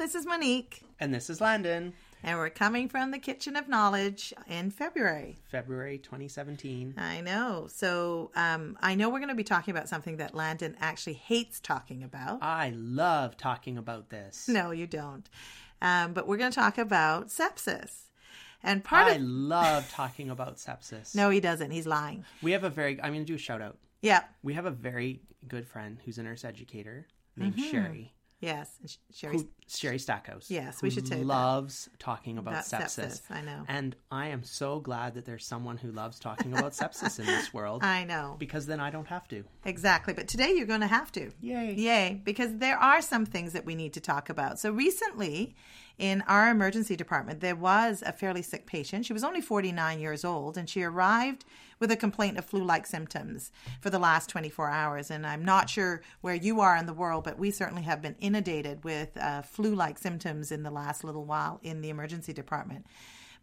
this 0.00 0.14
is 0.14 0.24
Monique. 0.24 0.82
And 0.98 1.12
this 1.12 1.28
is 1.28 1.42
Landon. 1.42 1.92
And 2.22 2.38
we're 2.38 2.48
coming 2.48 2.88
from 2.88 3.10
the 3.10 3.18
Kitchen 3.18 3.54
of 3.54 3.68
Knowledge 3.68 4.32
in 4.48 4.70
February. 4.70 5.36
February 5.50 5.98
2017. 5.98 6.94
I 6.96 7.20
know. 7.20 7.68
So 7.70 8.30
um, 8.34 8.78
I 8.80 8.94
know 8.94 9.10
we're 9.10 9.18
going 9.18 9.28
to 9.28 9.34
be 9.34 9.44
talking 9.44 9.72
about 9.72 9.90
something 9.90 10.16
that 10.16 10.34
Landon 10.34 10.74
actually 10.80 11.12
hates 11.14 11.60
talking 11.60 12.02
about. 12.02 12.38
I 12.42 12.72
love 12.74 13.36
talking 13.36 13.76
about 13.76 14.08
this. 14.08 14.48
No, 14.48 14.70
you 14.70 14.86
don't. 14.86 15.28
Um, 15.82 16.14
but 16.14 16.26
we're 16.26 16.38
going 16.38 16.50
to 16.50 16.58
talk 16.58 16.78
about 16.78 17.28
sepsis. 17.28 18.04
And 18.62 18.82
part 18.82 19.08
of. 19.08 19.12
I 19.12 19.16
of 19.16 19.22
love 19.22 19.90
talking 19.90 20.30
about 20.30 20.56
sepsis. 20.56 21.14
no, 21.14 21.28
he 21.28 21.40
doesn't. 21.40 21.72
He's 21.72 21.86
lying. 21.86 22.24
We 22.42 22.52
have 22.52 22.64
a 22.64 22.70
very, 22.70 22.98
I'm 23.02 23.12
going 23.12 23.26
to 23.26 23.30
do 23.30 23.34
a 23.34 23.38
shout 23.38 23.60
out. 23.60 23.76
Yeah. 24.00 24.22
We 24.42 24.54
have 24.54 24.64
a 24.64 24.70
very 24.70 25.20
good 25.46 25.66
friend 25.68 25.98
who's 26.06 26.16
a 26.16 26.22
nurse 26.22 26.42
educator 26.42 27.06
named 27.36 27.56
Mm-hmm. 27.56 27.70
Sherry. 27.70 28.14
Yes. 28.40 28.70
and 28.80 28.90
Sh- 28.90 29.24
Who, 29.26 29.48
Sherry 29.68 29.98
Stackhouse. 29.98 30.50
Yes, 30.50 30.80
we 30.82 30.88
should 30.90 31.06
say 31.06 31.18
that. 31.18 31.26
loves 31.26 31.88
talking 31.98 32.38
about 32.38 32.52
About 32.52 32.64
sepsis. 32.64 33.20
sepsis, 33.28 33.30
I 33.30 33.42
know. 33.42 33.64
And 33.68 33.94
I 34.10 34.28
am 34.28 34.42
so 34.44 34.80
glad 34.80 35.14
that 35.14 35.26
there's 35.26 35.44
someone 35.46 35.76
who 35.76 35.92
loves 35.92 36.18
talking 36.18 36.52
about 36.56 36.72
sepsis 36.72 37.20
in 37.20 37.26
this 37.26 37.52
world 37.54 37.84
I 37.84 38.04
know. 38.04 38.36
because 38.38 38.66
then 38.66 38.80
I 38.80 38.90
don't 38.90 39.06
have 39.08 39.28
to. 39.28 39.44
Exactly. 39.64 40.14
But 40.14 40.26
today 40.26 40.52
you're 40.56 40.66
going 40.66 40.80
to 40.80 40.86
have 40.86 41.12
to. 41.12 41.30
Yay. 41.40 41.74
Yay. 41.74 42.20
Because 42.24 42.56
there 42.56 42.78
are 42.78 43.02
some 43.02 43.26
things 43.26 43.52
that 43.52 43.66
we 43.66 43.74
need 43.74 43.92
to 43.92 44.00
talk 44.00 44.30
about. 44.30 44.58
So 44.58 44.70
recently, 44.72 45.54
in 45.98 46.22
our 46.22 46.50
emergency 46.50 46.96
department, 46.96 47.40
there 47.40 47.56
was 47.56 48.02
a 48.06 48.12
fairly 48.12 48.42
sick 48.42 48.66
patient. 48.66 49.06
She 49.06 49.12
was 49.12 49.24
only 49.24 49.40
49 49.40 50.00
years 50.00 50.24
old 50.24 50.56
and 50.56 50.68
she 50.68 50.82
arrived 50.82 51.44
with 51.78 51.90
a 51.90 51.96
complaint 51.96 52.38
of 52.38 52.44
flu 52.44 52.62
like 52.62 52.86
symptoms 52.86 53.50
for 53.80 53.90
the 53.90 53.98
last 53.98 54.28
24 54.28 54.70
hours. 54.70 55.10
And 55.10 55.26
I'm 55.26 55.44
not 55.44 55.70
sure 55.70 56.02
where 56.20 56.34
you 56.34 56.60
are 56.60 56.76
in 56.76 56.86
the 56.86 56.92
world, 56.92 57.24
but 57.24 57.38
we 57.38 57.50
certainly 57.50 57.82
have 57.82 58.02
been 58.02 58.16
inundated 58.20 58.84
with 58.84 59.16
uh, 59.16 59.42
flu 59.42 59.74
like 59.74 59.98
symptoms 59.98 60.52
in 60.52 60.62
the 60.62 60.70
last 60.70 61.04
little 61.04 61.24
while 61.24 61.58
in 61.62 61.80
the 61.80 61.88
emergency 61.88 62.32
department. 62.32 62.86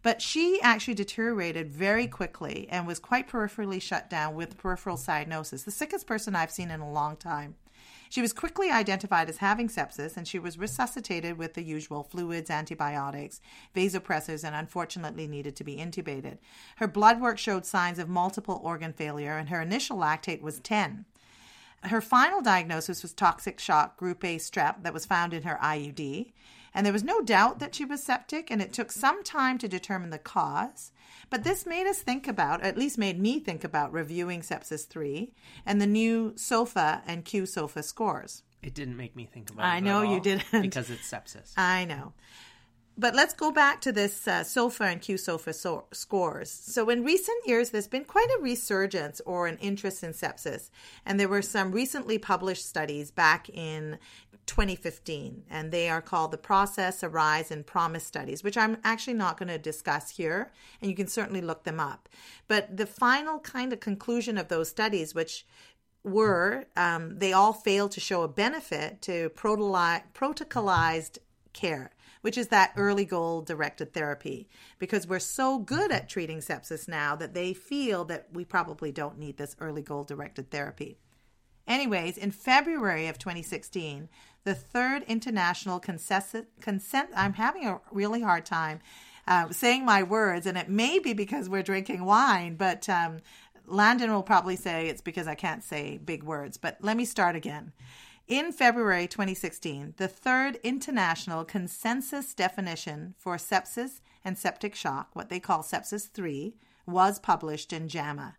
But 0.03 0.21
she 0.21 0.59
actually 0.61 0.93
deteriorated 0.93 1.69
very 1.69 2.07
quickly 2.07 2.67
and 2.69 2.85
was 2.85 2.99
quite 2.99 3.27
peripherally 3.27 3.81
shut 3.81 4.09
down 4.09 4.35
with 4.35 4.57
peripheral 4.57 4.97
cyanosis, 4.97 5.65
the 5.65 5.71
sickest 5.71 6.05
person 6.05 6.35
I've 6.35 6.51
seen 6.51 6.69
in 6.69 6.79
a 6.79 6.91
long 6.91 7.17
time. 7.17 7.55
She 8.09 8.21
was 8.21 8.33
quickly 8.33 8.69
identified 8.71 9.29
as 9.29 9.37
having 9.37 9.67
sepsis 9.67 10.17
and 10.17 10.27
she 10.27 10.39
was 10.39 10.57
resuscitated 10.57 11.37
with 11.37 11.53
the 11.53 11.63
usual 11.63 12.03
fluids, 12.03 12.49
antibiotics, 12.49 13.41
vasopressors, 13.75 14.43
and 14.43 14.55
unfortunately 14.55 15.27
needed 15.27 15.55
to 15.57 15.63
be 15.63 15.77
intubated. 15.77 16.37
Her 16.77 16.87
blood 16.87 17.19
work 17.19 17.37
showed 17.37 17.65
signs 17.65 17.99
of 17.99 18.09
multiple 18.09 18.61
organ 18.63 18.93
failure 18.93 19.37
and 19.37 19.49
her 19.49 19.61
initial 19.61 19.97
lactate 19.97 20.41
was 20.41 20.59
10. 20.59 21.05
Her 21.83 22.01
final 22.01 22.41
diagnosis 22.41 23.03
was 23.03 23.13
toxic 23.13 23.59
shock 23.59 23.97
group 23.97 24.23
A 24.23 24.37
strep 24.37 24.83
that 24.83 24.93
was 24.93 25.05
found 25.05 25.33
in 25.33 25.43
her 25.43 25.59
IUD. 25.61 26.31
And 26.77 26.85
there 26.85 26.93
was 26.93 27.03
no 27.03 27.21
doubt 27.21 27.57
that 27.57 27.73
she 27.73 27.85
was 27.85 28.03
septic, 28.03 28.51
and 28.51 28.61
it 28.61 28.71
took 28.71 28.91
some 28.91 29.23
time 29.23 29.57
to 29.57 29.67
determine 29.67 30.11
the 30.11 30.19
cause. 30.19 30.91
But 31.31 31.43
this 31.43 31.65
made 31.65 31.87
us 31.87 31.97
think 31.97 32.27
about, 32.27 32.61
at 32.61 32.77
least 32.77 32.99
made 32.99 33.19
me 33.19 33.39
think 33.39 33.63
about, 33.63 33.91
reviewing 33.91 34.41
Sepsis 34.41 34.87
3 34.87 35.33
and 35.65 35.81
the 35.81 35.87
new 35.87 36.33
SOFA 36.35 37.01
and 37.07 37.25
Q 37.25 37.47
SOFA 37.47 37.81
scores. 37.81 38.43
It 38.61 38.75
didn't 38.75 38.95
make 38.95 39.15
me 39.15 39.25
think 39.25 39.49
about 39.49 39.63
it. 39.63 39.69
I 39.69 39.79
know 39.79 40.03
you 40.03 40.19
didn't. 40.19 40.45
Because 40.51 40.91
it's 40.91 41.11
sepsis. 41.11 41.53
I 41.57 41.85
know. 41.85 42.13
But 42.99 43.13
let's 43.13 43.33
go 43.33 43.51
back 43.51 43.79
to 43.81 43.91
this 43.91 44.27
uh, 44.27 44.43
SOFA 44.43 44.85
and 44.85 45.01
Q 45.01 45.17
SOFA 45.17 45.53
so- 45.53 45.85
scores. 45.91 46.49
So, 46.49 46.89
in 46.89 47.03
recent 47.03 47.45
years, 47.45 47.69
there's 47.69 47.87
been 47.87 48.05
quite 48.05 48.27
a 48.39 48.41
resurgence 48.41 49.21
or 49.23 49.45
an 49.45 49.57
interest 49.59 50.03
in 50.03 50.13
sepsis. 50.13 50.71
And 51.05 51.19
there 51.19 51.29
were 51.29 51.43
some 51.43 51.71
recently 51.71 52.17
published 52.17 52.65
studies 52.65 53.11
back 53.11 53.49
in 53.49 53.99
2015, 54.47 55.43
and 55.49 55.71
they 55.71 55.89
are 55.89 56.01
called 56.01 56.31
the 56.31 56.37
Process, 56.37 57.03
Arise, 57.03 57.51
and 57.51 57.65
Promise 57.65 58.05
studies, 58.05 58.43
which 58.43 58.57
I'm 58.57 58.77
actually 58.83 59.13
not 59.13 59.37
going 59.37 59.49
to 59.49 59.59
discuss 59.59 60.09
here. 60.11 60.51
And 60.81 60.89
you 60.89 60.95
can 60.95 61.07
certainly 61.07 61.41
look 61.41 61.63
them 61.63 61.79
up. 61.79 62.09
But 62.47 62.75
the 62.75 62.87
final 62.87 63.39
kind 63.39 63.71
of 63.71 63.79
conclusion 63.79 64.37
of 64.37 64.47
those 64.47 64.69
studies, 64.69 65.13
which 65.13 65.45
were 66.03 66.65
um, 66.75 67.19
they 67.19 67.33
all 67.33 67.53
failed 67.53 67.91
to 67.91 67.99
show 67.99 68.23
a 68.23 68.27
benefit 68.27 69.01
to 69.03 69.29
protocolized 69.31 71.17
care, 71.53 71.91
which 72.21 72.37
is 72.37 72.47
that 72.47 72.73
early 72.77 73.05
goal 73.05 73.41
directed 73.41 73.93
therapy, 73.93 74.47
because 74.79 75.07
we're 75.07 75.19
so 75.19 75.59
good 75.59 75.91
at 75.91 76.09
treating 76.09 76.39
sepsis 76.39 76.87
now 76.87 77.15
that 77.15 77.33
they 77.33 77.53
feel 77.53 78.05
that 78.05 78.27
we 78.31 78.45
probably 78.45 78.91
don't 78.91 79.19
need 79.19 79.37
this 79.37 79.55
early 79.59 79.81
goal 79.81 80.03
directed 80.03 80.49
therapy. 80.49 80.97
Anyways, 81.67 82.17
in 82.17 82.31
February 82.31 83.07
of 83.07 83.17
2016, 83.17 84.07
the 84.47 84.55
third 84.55 85.03
international 85.09 85.77
consent, 85.77 87.09
I'm 87.13 87.33
having 87.33 87.67
a 87.67 87.81
really 87.91 88.21
hard 88.21 88.45
time 88.45 88.79
uh, 89.27 89.49
saying 89.49 89.83
my 89.83 90.03
words, 90.03 90.45
and 90.45 90.57
it 90.57 90.69
may 90.69 90.99
be 90.99 91.11
because 91.11 91.49
we're 91.49 91.63
drinking 91.63 92.05
wine, 92.05 92.55
but 92.55 92.87
um, 92.87 93.17
Landon 93.65 94.09
will 94.09 94.23
probably 94.23 94.55
say 94.55 94.87
it's 94.87 95.01
because 95.01 95.27
I 95.27 95.35
can't 95.35 95.65
say 95.65 95.97
big 95.97 96.23
words. 96.23 96.55
But 96.55 96.77
let 96.79 96.95
me 96.95 97.03
start 97.03 97.35
again. 97.35 97.73
In 98.25 98.53
February 98.53 99.05
2016, 99.05 99.95
the 99.97 100.07
third 100.07 100.59
international 100.63 101.43
consensus 101.43 102.33
definition 102.33 103.15
for 103.17 103.35
sepsis 103.35 103.99
and 104.23 104.37
septic 104.37 104.75
shock, 104.75 105.09
what 105.11 105.27
they 105.27 105.41
call 105.41 105.61
sepsis 105.61 106.09
3, 106.09 106.55
was 106.85 107.19
published 107.19 107.73
in 107.73 107.89
JAMA 107.89 108.37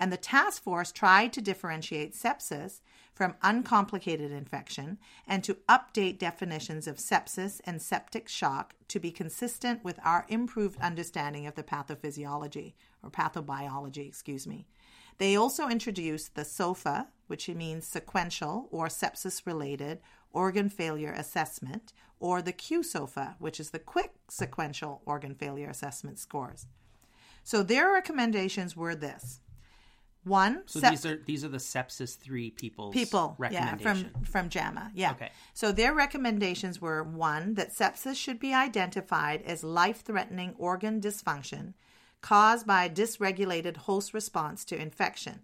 and 0.00 0.10
the 0.10 0.16
task 0.16 0.62
force 0.62 0.90
tried 0.90 1.32
to 1.34 1.42
differentiate 1.42 2.14
sepsis 2.14 2.80
from 3.20 3.34
uncomplicated 3.42 4.32
infection 4.32 4.96
and 5.26 5.44
to 5.44 5.58
update 5.68 6.18
definitions 6.18 6.86
of 6.86 6.96
sepsis 6.96 7.60
and 7.66 7.82
septic 7.82 8.26
shock 8.30 8.72
to 8.88 8.98
be 8.98 9.10
consistent 9.10 9.84
with 9.84 10.00
our 10.02 10.24
improved 10.30 10.80
understanding 10.80 11.46
of 11.46 11.54
the 11.54 11.62
pathophysiology 11.62 12.72
or 13.02 13.10
pathobiology, 13.10 14.08
excuse 14.08 14.46
me. 14.46 14.66
They 15.18 15.36
also 15.36 15.68
introduced 15.68 16.34
the 16.34 16.46
SOFA, 16.46 17.08
which 17.26 17.46
means 17.50 17.86
sequential 17.86 18.68
or 18.70 18.86
sepsis 18.86 19.44
related 19.44 20.00
organ 20.32 20.70
failure 20.70 21.12
assessment, 21.12 21.92
or 22.20 22.40
the 22.40 22.54
QSOFA, 22.54 23.34
which 23.38 23.60
is 23.60 23.68
the 23.68 23.78
quick 23.78 24.12
sequential 24.30 25.02
organ 25.04 25.34
failure 25.34 25.68
assessment 25.68 26.18
scores. 26.18 26.64
So 27.44 27.62
their 27.62 27.92
recommendations 27.92 28.74
were 28.74 28.94
this. 28.94 29.40
One, 30.24 30.62
So 30.66 30.80
sep- 30.80 30.90
these 30.90 31.06
are 31.06 31.16
these 31.16 31.44
are 31.44 31.48
the 31.48 31.58
sepsis 31.58 32.16
three 32.18 32.50
people's 32.50 32.92
people 32.94 33.36
yeah 33.38 33.74
recommendation. 33.74 34.10
from 34.12 34.24
from 34.24 34.48
JAMA 34.50 34.90
yeah 34.94 35.12
Okay. 35.12 35.30
so 35.54 35.72
their 35.72 35.94
recommendations 35.94 36.78
were 36.80 37.02
one 37.02 37.54
that 37.54 37.72
sepsis 37.74 38.16
should 38.16 38.38
be 38.38 38.52
identified 38.52 39.40
as 39.42 39.64
life-threatening 39.64 40.54
organ 40.58 41.00
dysfunction 41.00 41.72
caused 42.20 42.66
by 42.66 42.84
a 42.84 42.90
dysregulated 42.90 43.78
host 43.78 44.12
response 44.12 44.62
to 44.66 44.76
infection 44.80 45.40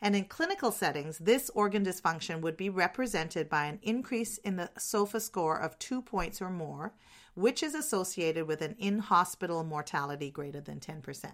and 0.00 0.16
in 0.16 0.24
clinical 0.24 0.72
settings 0.72 1.18
this 1.18 1.50
organ 1.54 1.84
dysfunction 1.84 2.40
would 2.40 2.56
be 2.56 2.70
represented 2.70 3.50
by 3.50 3.66
an 3.66 3.78
increase 3.82 4.38
in 4.38 4.56
the 4.56 4.70
SOFA 4.78 5.20
score 5.20 5.58
of 5.60 5.78
2 5.78 6.00
points 6.00 6.40
or 6.40 6.48
more 6.50 6.94
which 7.34 7.62
is 7.62 7.74
associated 7.74 8.46
with 8.46 8.62
an 8.62 8.74
in-hospital 8.78 9.64
mortality 9.64 10.30
greater 10.30 10.62
than 10.62 10.80
10% 10.80 11.32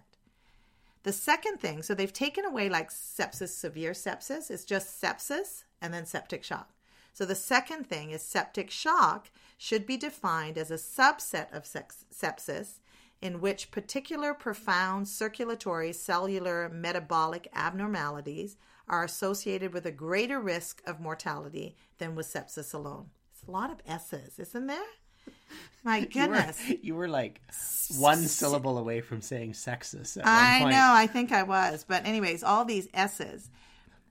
the 1.02 1.12
second 1.12 1.58
thing, 1.58 1.82
so 1.82 1.94
they've 1.94 2.12
taken 2.12 2.44
away 2.44 2.68
like 2.68 2.90
sepsis, 2.90 3.48
severe 3.48 3.92
sepsis, 3.92 4.50
it's 4.50 4.64
just 4.64 5.00
sepsis 5.00 5.64
and 5.80 5.94
then 5.94 6.04
septic 6.06 6.44
shock. 6.44 6.70
So 7.12 7.24
the 7.24 7.34
second 7.34 7.86
thing 7.86 8.10
is 8.10 8.22
septic 8.22 8.70
shock 8.70 9.30
should 9.58 9.86
be 9.86 9.96
defined 9.96 10.56
as 10.56 10.70
a 10.70 10.74
subset 10.74 11.52
of 11.52 11.64
sepsis 11.64 12.80
in 13.20 13.40
which 13.40 13.70
particular 13.70 14.32
profound 14.32 15.08
circulatory, 15.08 15.92
cellular, 15.92 16.68
metabolic 16.68 17.48
abnormalities 17.54 18.56
are 18.88 19.04
associated 19.04 19.72
with 19.72 19.86
a 19.86 19.92
greater 19.92 20.40
risk 20.40 20.82
of 20.86 21.00
mortality 21.00 21.76
than 21.98 22.14
with 22.14 22.26
sepsis 22.26 22.72
alone. 22.72 23.10
It's 23.32 23.46
a 23.46 23.50
lot 23.50 23.70
of 23.70 23.82
S's, 23.86 24.38
isn't 24.38 24.66
there? 24.66 24.78
My 25.84 25.98
You 25.98 26.02
were- 26.02 26.10
goodness. 26.12 26.72
You 26.82 26.94
were, 26.94 27.08
like 27.08 27.40
one 27.98 28.18
syllable 28.18 28.78
away 28.78 29.00
from 29.00 29.20
saying 29.20 29.52
sexist. 29.52 30.18
At 30.18 30.26
I 30.26 30.58
point. 30.60 30.72
know, 30.72 30.90
I 30.92 31.06
think 31.06 31.32
I 31.32 31.42
was. 31.42 31.84
But, 31.88 32.06
anyways, 32.06 32.42
all 32.42 32.64
these 32.64 32.88
S's. 32.92 33.50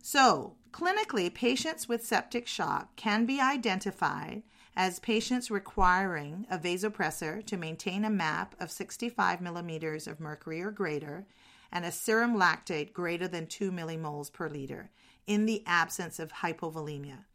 So, 0.02 0.56
clinically, 0.72 1.34
patients 1.34 1.88
with 1.88 2.06
septic 2.06 2.48
shock 2.48 2.96
can 2.96 3.26
be 3.26 3.40
identified 3.40 4.44
as 4.76 5.00
patients 5.00 5.52
requiring 5.52 6.46
a 6.50 6.58
vasopressor 6.58 7.46
to 7.46 7.58
maintain 7.58 8.06
a 8.06 8.10
MAP 8.10 8.56
of 8.62 8.72
65 8.72 9.42
millimeters 9.42 10.08
of 10.08 10.20
mercury 10.20 10.62
or 10.62 10.72
greater 10.72 11.28
and 11.72 11.86
a 11.86 11.92
serum 11.92 12.36
lactate 12.38 12.94
greater 12.94 13.28
than 13.28 13.46
2 13.46 13.72
millimoles 13.72 14.32
per 14.32 14.48
liter 14.50 14.90
in 15.28 15.46
the 15.46 15.64
absence 15.68 16.18
of 16.18 16.32
hypovolemia. 16.32 17.26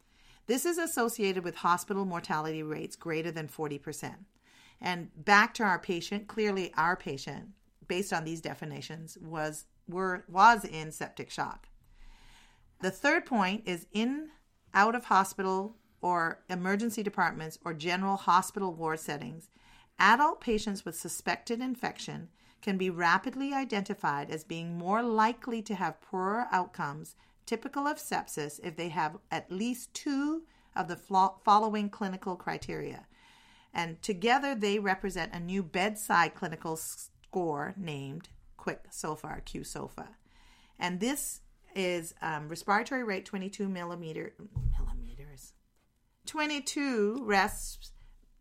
This 0.47 0.65
is 0.65 0.77
associated 0.77 1.43
with 1.43 1.55
hospital 1.55 2.05
mortality 2.05 2.61
rates 2.61 2.95
greater 2.95 3.31
than 3.31 3.47
40%. 3.47 4.15
And 4.79 5.09
back 5.15 5.53
to 5.55 5.63
our 5.63 5.79
patient, 5.79 6.27
clearly 6.27 6.71
our 6.77 6.95
patient, 6.95 7.49
based 7.87 8.13
on 8.13 8.23
these 8.25 8.41
definitions, 8.41 9.17
was 9.21 9.65
were 9.87 10.25
was 10.27 10.65
in 10.65 10.91
septic 10.91 11.29
shock. 11.29 11.67
The 12.81 12.91
third 12.91 13.25
point 13.25 13.63
is 13.65 13.87
in 13.91 14.29
out 14.73 14.95
of 14.95 15.05
hospital 15.05 15.77
or 16.01 16.43
emergency 16.49 17.01
departments 17.01 17.57
or 17.63 17.73
general 17.73 18.17
hospital 18.17 18.73
ward 18.73 18.99
settings, 18.99 19.49
adult 19.97 20.41
patients 20.41 20.85
with 20.85 20.99
suspected 20.99 21.61
infection 21.61 22.29
can 22.61 22.77
be 22.77 22.89
rapidly 22.89 23.53
identified 23.53 24.29
as 24.29 24.43
being 24.43 24.77
more 24.77 25.01
likely 25.01 25.61
to 25.61 25.75
have 25.75 26.01
poorer 26.01 26.47
outcomes 26.51 27.15
typical 27.45 27.87
of 27.87 27.97
sepsis 27.97 28.59
if 28.63 28.75
they 28.75 28.89
have 28.89 29.17
at 29.31 29.51
least 29.51 29.93
two 29.93 30.43
of 30.75 30.87
the 30.87 30.95
following 31.43 31.89
clinical 31.89 32.35
criteria. 32.35 33.05
And 33.73 34.01
together 34.01 34.55
they 34.55 34.79
represent 34.79 35.33
a 35.33 35.39
new 35.39 35.63
bedside 35.63 36.35
clinical 36.35 36.77
score 36.77 37.73
named 37.77 38.29
Quick 38.57 38.85
SOFA, 38.89 39.41
Q 39.45 39.63
SOFA. 39.63 40.07
And 40.79 40.99
this 40.99 41.41
is 41.75 42.13
um, 42.21 42.47
respiratory 42.47 43.03
rate 43.03 43.25
22 43.25 43.67
millimeter, 43.67 44.33
millimeters, 44.79 45.53
22 46.25 47.23
rests 47.23 47.91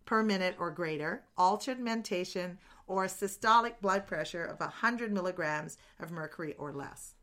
per 0.05 0.23
minute 0.23 0.55
or 0.59 0.71
greater, 0.71 1.25
altered 1.37 1.81
mentation, 1.81 2.59
or 2.87 3.07
systolic 3.07 3.81
blood 3.81 4.07
pressure 4.07 4.45
of 4.45 4.61
100 4.61 5.13
milligrams 5.13 5.79
of 5.99 6.11
mercury 6.11 6.55
or 6.59 6.73
less. 6.73 7.15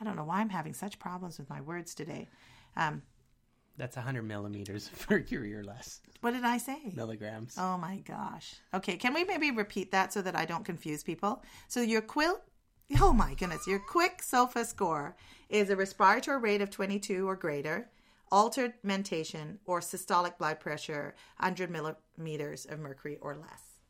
I 0.00 0.04
don't 0.04 0.16
know 0.16 0.24
why 0.24 0.40
I'm 0.40 0.48
having 0.48 0.74
such 0.74 0.98
problems 0.98 1.38
with 1.38 1.50
my 1.50 1.60
words 1.60 1.94
today. 1.94 2.28
Um, 2.76 3.02
That's 3.76 3.96
100 3.96 4.22
millimeters 4.22 4.88
of 4.92 5.10
mercury 5.10 5.54
or 5.54 5.62
less. 5.62 6.00
what 6.20 6.32
did 6.32 6.44
I 6.44 6.58
say? 6.58 6.78
Milligrams. 6.94 7.56
Oh 7.58 7.76
my 7.76 7.96
gosh. 7.98 8.54
Okay, 8.72 8.96
can 8.96 9.12
we 9.14 9.24
maybe 9.24 9.50
repeat 9.50 9.92
that 9.92 10.12
so 10.12 10.22
that 10.22 10.36
I 10.36 10.44
don't 10.44 10.64
confuse 10.64 11.02
people? 11.02 11.42
So 11.68 11.80
your 11.80 12.00
quilt, 12.02 12.42
oh 13.00 13.12
my 13.12 13.34
goodness, 13.34 13.66
your 13.66 13.78
quick 13.78 14.22
SOFA 14.22 14.64
score 14.64 15.16
is 15.48 15.70
a 15.70 15.76
respiratory 15.76 16.38
rate 16.38 16.60
of 16.62 16.70
22 16.70 17.28
or 17.28 17.36
greater, 17.36 17.90
altered 18.32 18.74
mentation, 18.82 19.58
or 19.66 19.80
systolic 19.80 20.38
blood 20.38 20.60
pressure 20.60 21.14
100 21.38 21.70
millimeters 21.70 22.64
of 22.66 22.78
mercury 22.78 23.18
or 23.20 23.34
less. 23.34 23.80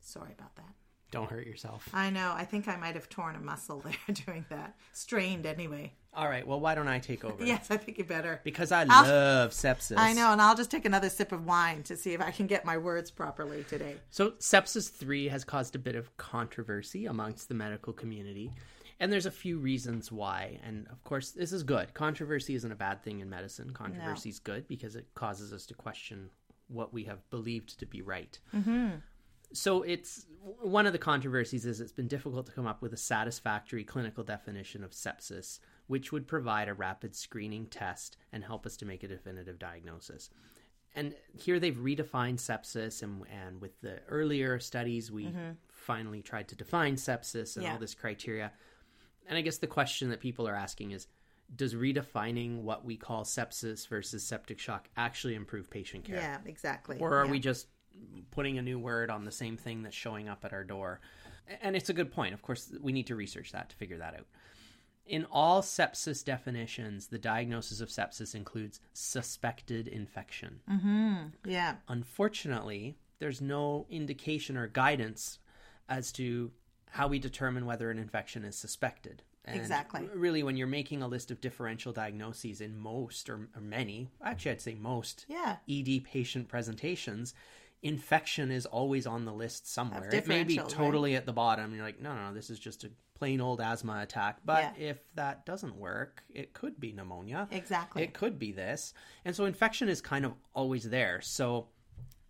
Sorry 0.00 0.32
about 0.32 0.56
that. 0.56 0.74
Don't 1.10 1.28
hurt 1.30 1.46
yourself. 1.46 1.88
I 1.92 2.10
know. 2.10 2.32
I 2.34 2.44
think 2.44 2.68
I 2.68 2.76
might 2.76 2.94
have 2.94 3.08
torn 3.08 3.34
a 3.36 3.40
muscle 3.40 3.80
there 3.84 4.14
doing 4.26 4.44
that. 4.50 4.76
Strained 4.92 5.46
anyway. 5.46 5.92
All 6.12 6.28
right. 6.28 6.46
Well, 6.46 6.58
why 6.58 6.74
don't 6.74 6.88
I 6.88 6.98
take 6.98 7.24
over? 7.24 7.44
Yes, 7.44 7.70
I 7.70 7.76
think 7.76 7.98
you 7.98 8.04
better. 8.04 8.40
Because 8.42 8.72
I 8.72 8.84
I'll- 8.88 9.04
love 9.06 9.50
sepsis. 9.52 9.96
I 9.96 10.12
know, 10.12 10.32
and 10.32 10.40
I'll 10.42 10.56
just 10.56 10.70
take 10.70 10.84
another 10.84 11.08
sip 11.08 11.32
of 11.32 11.46
wine 11.46 11.82
to 11.84 11.96
see 11.96 12.14
if 12.14 12.20
I 12.20 12.30
can 12.30 12.46
get 12.46 12.64
my 12.64 12.78
words 12.78 13.10
properly 13.10 13.64
today. 13.64 13.96
So, 14.10 14.32
Sepsis 14.32 14.90
3 14.90 15.28
has 15.28 15.44
caused 15.44 15.76
a 15.76 15.78
bit 15.78 15.94
of 15.94 16.16
controversy 16.16 17.06
amongst 17.06 17.48
the 17.48 17.54
medical 17.54 17.92
community. 17.92 18.50
And 18.98 19.10
there's 19.12 19.26
a 19.26 19.30
few 19.30 19.58
reasons 19.58 20.12
why. 20.12 20.58
And 20.62 20.86
of 20.90 21.02
course, 21.04 21.30
this 21.30 21.52
is 21.52 21.62
good. 21.62 21.94
Controversy 21.94 22.54
isn't 22.54 22.70
a 22.70 22.76
bad 22.76 23.02
thing 23.02 23.20
in 23.20 23.30
medicine. 23.30 23.70
Controversy 23.70 24.28
is 24.28 24.38
good 24.40 24.68
because 24.68 24.94
it 24.96 25.06
causes 25.14 25.52
us 25.52 25.64
to 25.66 25.74
question 25.74 26.28
what 26.68 26.92
we 26.92 27.04
have 27.04 27.28
believed 27.30 27.78
to 27.78 27.86
be 27.86 28.02
right. 28.02 28.38
Mm-hmm. 28.54 28.88
So, 29.52 29.82
it's 29.82 30.26
one 30.60 30.86
of 30.86 30.92
the 30.92 30.98
controversies 30.98 31.66
is 31.66 31.80
it's 31.80 31.92
been 31.92 32.08
difficult 32.08 32.46
to 32.46 32.52
come 32.52 32.66
up 32.66 32.82
with 32.82 32.92
a 32.92 32.96
satisfactory 32.96 33.84
clinical 33.84 34.24
definition 34.24 34.84
of 34.84 34.92
sepsis, 34.92 35.58
which 35.86 36.12
would 36.12 36.28
provide 36.28 36.68
a 36.68 36.74
rapid 36.74 37.14
screening 37.16 37.66
test 37.66 38.16
and 38.32 38.44
help 38.44 38.64
us 38.64 38.76
to 38.78 38.86
make 38.86 39.02
a 39.02 39.08
definitive 39.08 39.58
diagnosis 39.58 40.30
and 40.94 41.14
here 41.32 41.60
they've 41.60 41.76
redefined 41.76 42.38
sepsis 42.38 43.02
and 43.02 43.22
and 43.30 43.60
with 43.60 43.80
the 43.80 44.00
earlier 44.08 44.58
studies 44.58 45.10
we 45.10 45.26
mm-hmm. 45.26 45.52
finally 45.68 46.22
tried 46.22 46.48
to 46.48 46.56
define 46.56 46.96
sepsis 46.96 47.56
and 47.56 47.64
Yeah. 47.64 47.72
all 47.72 47.78
this 47.78 47.94
criteria 47.94 48.52
and 49.26 49.38
i 49.38 49.40
guess 49.40 49.58
the 49.58 49.66
question 49.66 50.10
that 50.10 50.20
people 50.20 50.48
are 50.48 50.54
asking 50.54 50.90
is 50.92 51.06
does 51.54 51.74
redefining 51.74 52.62
what 52.62 52.84
we 52.84 52.96
call 52.96 53.24
sepsis 53.24 53.88
versus 53.88 54.22
septic 54.22 54.58
shock 54.58 54.88
actually 54.96 55.34
improve 55.34 55.70
patient 55.70 56.04
care 56.04 56.16
Yeah, 56.16 56.38
exactly. 56.46 56.98
or 56.98 57.16
are 57.16 57.24
Yeah. 57.24 57.30
we 57.30 57.38
just 57.40 57.66
putting 58.30 58.58
a 58.58 58.62
new 58.62 58.78
word 58.78 59.10
on 59.10 59.24
the 59.24 59.32
same 59.32 59.56
thing 59.56 59.82
that's 59.82 59.96
showing 59.96 60.28
up 60.28 60.44
at 60.44 60.52
our 60.52 60.64
door? 60.64 61.00
And 61.62 61.74
it's 61.74 61.90
a 61.90 61.94
good 61.94 62.12
point. 62.12 62.34
Of 62.34 62.42
course, 62.42 62.72
we 62.80 62.92
need 62.92 63.06
to 63.08 63.16
research 63.16 63.52
that 63.52 63.70
to 63.70 63.76
figure 63.76 63.98
that 63.98 64.14
out. 64.14 64.26
In 65.06 65.26
all 65.30 65.60
sepsis 65.60 66.24
definitions, 66.24 67.08
the 67.08 67.18
diagnosis 67.18 67.80
of 67.80 67.88
sepsis 67.88 68.34
includes 68.34 68.80
suspected 68.92 69.88
infection. 69.88 70.60
Mm-hmm. 70.70 71.50
Yeah, 71.50 71.76
Unfortunately, 71.88 72.96
there's 73.18 73.40
no 73.40 73.86
indication 73.90 74.56
or 74.56 74.68
guidance 74.68 75.38
as 75.88 76.12
to 76.12 76.52
how 76.90 77.08
we 77.08 77.18
determine 77.18 77.66
whether 77.66 77.90
an 77.90 77.98
infection 77.98 78.44
is 78.44 78.56
suspected. 78.56 79.22
And 79.44 79.58
Exactly. 79.58 80.08
Really, 80.14 80.42
when 80.42 80.56
you're 80.56 80.66
making 80.66 81.02
a 81.02 81.08
list 81.08 81.30
of 81.30 81.40
differential 81.40 81.92
diagnoses 81.92 82.60
in 82.60 82.76
most 82.76 83.30
or, 83.30 83.48
or 83.54 83.60
many, 83.60 84.10
actually, 84.22 84.52
I'd 84.52 84.60
say 84.60 84.74
most 84.74 85.24
yeah, 85.28 85.56
ED 85.68 86.04
patient 86.04 86.48
presentations, 86.48 87.34
infection 87.82 88.50
is 88.50 88.66
always 88.66 89.06
on 89.06 89.24
the 89.24 89.32
list 89.32 89.72
somewhere. 89.72 90.10
It 90.12 90.26
may 90.26 90.44
be 90.44 90.58
right? 90.58 90.68
totally 90.68 91.16
at 91.16 91.26
the 91.26 91.32
bottom. 91.32 91.74
You're 91.74 91.84
like, 91.84 92.00
no, 92.00 92.14
no, 92.14 92.28
no, 92.28 92.34
this 92.34 92.50
is 92.50 92.58
just 92.58 92.84
a 92.84 92.90
plain 93.14 93.40
old 93.40 93.60
asthma 93.60 94.00
attack. 94.02 94.38
But 94.44 94.74
Yeah. 94.78 94.90
if 94.90 95.14
that 95.14 95.46
doesn't 95.46 95.76
work, 95.76 96.22
it 96.28 96.52
could 96.52 96.78
be 96.80 96.92
pneumonia. 96.92 97.48
exactly. 97.50 98.02
It 98.02 98.14
could 98.14 98.38
be 98.38 98.52
this. 98.52 98.94
And 99.24 99.34
so 99.34 99.44
infection 99.44 99.88
is 99.88 100.00
kind 100.00 100.24
of 100.24 100.34
always 100.54 100.88
there. 100.88 101.20
So 101.20 101.68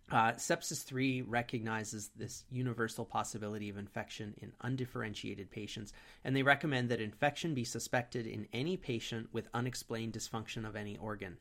uh, 0.09 0.33
sepsis 0.33 0.83
3 0.83 1.21
recognizes 1.21 2.09
this 2.17 2.43
universal 2.49 3.05
possibility 3.05 3.69
of 3.69 3.77
infection 3.77 4.33
in 4.41 4.51
undifferentiated 4.61 5.49
patients, 5.49 5.93
and 6.25 6.35
they 6.35 6.43
recommend 6.43 6.89
that 6.89 6.99
infection 6.99 7.53
be 7.53 7.63
suspected 7.63 8.27
in 8.27 8.45
any 8.51 8.75
patient 8.75 9.29
with 9.31 9.47
unexplained 9.53 10.11
dysfunction 10.11 10.67
of 10.67 10.75
any 10.75 10.97
organ. 10.97 11.37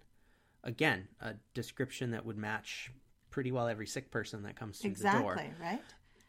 Again, 0.62 1.08
a 1.20 1.34
description 1.54 2.12
that 2.12 2.24
would 2.24 2.36
match 2.36 2.92
pretty 3.30 3.52
well 3.52 3.68
every 3.68 3.86
sick 3.86 4.10
person 4.10 4.42
that 4.42 4.56
comes 4.56 4.78
through 4.78 4.94
the 4.94 5.02
door. 5.10 5.32
exactly, 5.34 5.50
right? 5.60 5.82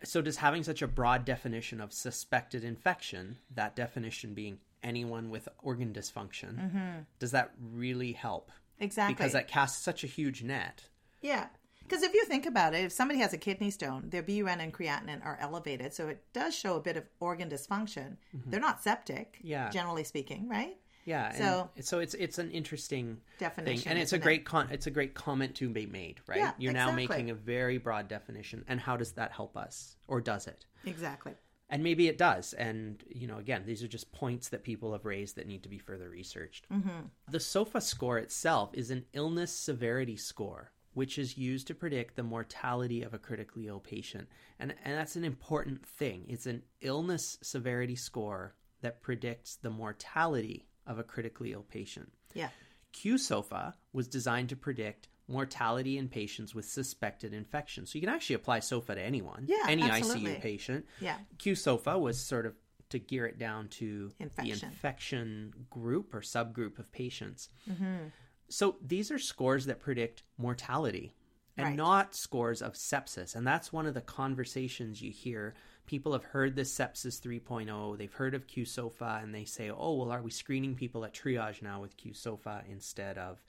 So, 0.03 0.21
does 0.21 0.37
having 0.37 0.63
such 0.63 0.81
a 0.81 0.87
broad 0.87 1.25
definition 1.25 1.79
of 1.79 1.93
suspected 1.93 2.63
infection, 2.63 3.37
that 3.53 3.75
definition 3.75 4.33
being 4.33 4.57
anyone 4.83 5.29
with 5.29 5.47
organ 5.61 5.93
dysfunction, 5.93 7.05
does 7.19 7.31
that 7.31 7.51
really 7.73 8.13
help? 8.13 8.51
Exactly. 8.79 9.13
Because 9.13 9.33
that 9.33 9.47
casts 9.47 9.83
such 9.83 10.03
a 10.03 10.07
huge 10.07 10.41
net. 10.41 10.85
Yeah. 11.21 11.47
Because 11.83 12.01
if 12.03 12.13
you 12.15 12.25
think 12.25 12.45
about 12.47 12.73
it, 12.73 12.85
if 12.85 12.91
somebody 12.91 13.19
has 13.19 13.33
a 13.33 13.37
kidney 13.37 13.69
stone, 13.69 14.09
their 14.09 14.23
BUN 14.23 14.59
and 14.59 14.73
creatinine 14.73 15.23
are 15.23 15.37
elevated. 15.39 15.93
So 15.93 16.07
it 16.07 16.23
does 16.33 16.55
show 16.55 16.77
a 16.77 16.79
bit 16.81 16.97
of 16.97 17.03
organ 17.19 17.49
dysfunction. 17.49 18.15
They're 18.47 18.59
not 18.59 18.81
septic, 18.81 19.35
Mm-hmm. 19.37 19.47
Yeah. 19.47 19.69
generally 19.69 20.03
speaking, 20.03 20.47
right? 20.49 20.77
Yeah, 21.11 21.31
So- 21.33 21.69
and 21.75 21.85
so 21.85 21.99
it's 21.99 22.13
it's 22.13 22.37
an 22.39 22.51
interesting 22.51 23.21
Definition, 23.37 23.83
thing, 23.83 23.89
and 23.91 23.99
it's 23.99 24.13
a 24.13 24.15
isn't 24.15 24.21
it? 24.21 24.23
great 24.23 24.45
con- 24.45 24.69
it's 24.71 24.87
a 24.87 24.91
great 24.91 25.13
comment 25.13 25.55
to 25.55 25.69
be 25.69 25.85
made, 25.85 26.21
right? 26.27 26.39
Yeah, 26.39 26.53
You're 26.57 26.73
now 26.73 26.89
exactly. 26.89 27.07
making 27.07 27.29
a 27.31 27.35
very 27.35 27.77
broad 27.77 28.07
definition, 28.07 28.63
and 28.67 28.79
how 28.79 28.95
does 28.97 29.11
that 29.13 29.31
help 29.31 29.57
us, 29.57 29.97
or 30.07 30.21
does 30.21 30.47
it? 30.47 30.65
Exactly. 30.85 31.33
And 31.69 31.83
maybe 31.83 32.07
it 32.09 32.17
does. 32.17 32.53
And, 32.53 33.01
you 33.09 33.27
know, 33.27 33.37
again, 33.37 33.63
these 33.65 33.81
are 33.81 33.87
just 33.87 34.11
points 34.11 34.49
that 34.49 34.63
people 34.63 34.91
have 34.91 35.05
raised 35.05 35.37
that 35.37 35.47
need 35.47 35.63
to 35.63 35.69
be 35.69 35.77
further 35.79 36.09
researched. 36.09 36.67
Mm-hmm. 36.69 37.05
The 37.29 37.39
SOFA 37.39 37.79
score 37.81 38.17
itself 38.17 38.71
is 38.73 38.91
an 38.91 39.05
illness 39.13 39.53
severity 39.53 40.17
score, 40.17 40.73
which 40.93 41.17
is 41.17 41.37
used 41.37 41.67
to 41.67 41.73
predict 41.73 42.17
the 42.17 42.23
mortality 42.23 43.03
of 43.03 43.13
a 43.13 43.17
critically 43.17 43.67
ill 43.67 43.79
patient. 43.79 44.27
And, 44.59 44.75
and 44.83 44.97
that's 44.97 45.15
an 45.15 45.23
important 45.23 45.85
thing. 45.85 46.25
It's 46.27 46.45
an 46.45 46.63
illness 46.81 47.37
severity 47.41 47.95
score 47.95 48.53
that 48.81 49.01
predicts 49.01 49.55
the 49.55 49.69
mortality 49.69 50.67
of 50.87 50.99
a 50.99 51.03
critically 51.03 51.51
ill 51.53 51.63
patient. 51.63 52.11
Yeah. 52.33 52.49
QSOFA 52.93 53.73
was 53.93 54.07
designed 54.07 54.49
to 54.49 54.55
predict 54.55 55.07
mortality 55.27 55.97
in 55.97 56.09
patients 56.09 56.53
with 56.53 56.65
suspected 56.65 57.33
infection. 57.33 57.85
So 57.85 57.97
you 57.97 58.01
can 58.01 58.13
actually 58.13 58.35
apply 58.35 58.59
SOFA 58.59 58.95
to 58.95 59.01
anyone, 59.01 59.45
Yeah, 59.47 59.65
any 59.67 59.83
absolutely. 59.83 60.31
ICU 60.35 60.41
patient. 60.41 60.85
Yeah. 60.99 61.17
QSOFA 61.37 61.99
was 61.99 62.19
sort 62.19 62.45
of 62.45 62.55
to 62.89 62.99
gear 62.99 63.25
it 63.25 63.39
down 63.39 63.69
to 63.69 64.09
the 64.17 64.23
Infection. 64.25 64.67
infection 64.69 65.53
group 65.69 66.13
or 66.13 66.19
subgroup 66.19 66.77
of 66.79 66.91
patients. 66.91 67.47
Mm-hmm. 67.69 68.07
So 68.49 68.75
these 68.85 69.09
are 69.11 69.19
scores 69.19 69.65
that 69.67 69.79
predict 69.79 70.23
mortality 70.37 71.13
and 71.55 71.67
Right. 71.67 71.75
not 71.77 72.13
scores 72.15 72.61
of 72.61 72.73
sepsis. 72.73 73.33
And 73.33 73.47
that's 73.47 73.71
one 73.71 73.85
of 73.85 73.93
the 73.93 74.01
conversations 74.01 75.01
you 75.01 75.11
hear. 75.11 75.55
People 75.91 76.13
have 76.13 76.23
heard 76.23 76.55
this 76.55 76.73
sepsis 76.73 77.19
3.0, 77.19 77.97
they've 77.97 78.13
heard 78.13 78.33
of 78.33 78.47
QSOFA, 78.47 79.21
and 79.21 79.35
they 79.35 79.43
say, 79.43 79.69
oh, 79.69 79.95
well, 79.95 80.09
are 80.13 80.21
we 80.21 80.31
screening 80.31 80.73
people 80.73 81.03
at 81.03 81.13
triage 81.13 81.61
now 81.61 81.81
with 81.81 81.97
QSOFA 81.97 82.63
instead 82.71 83.17
of 83.17 83.43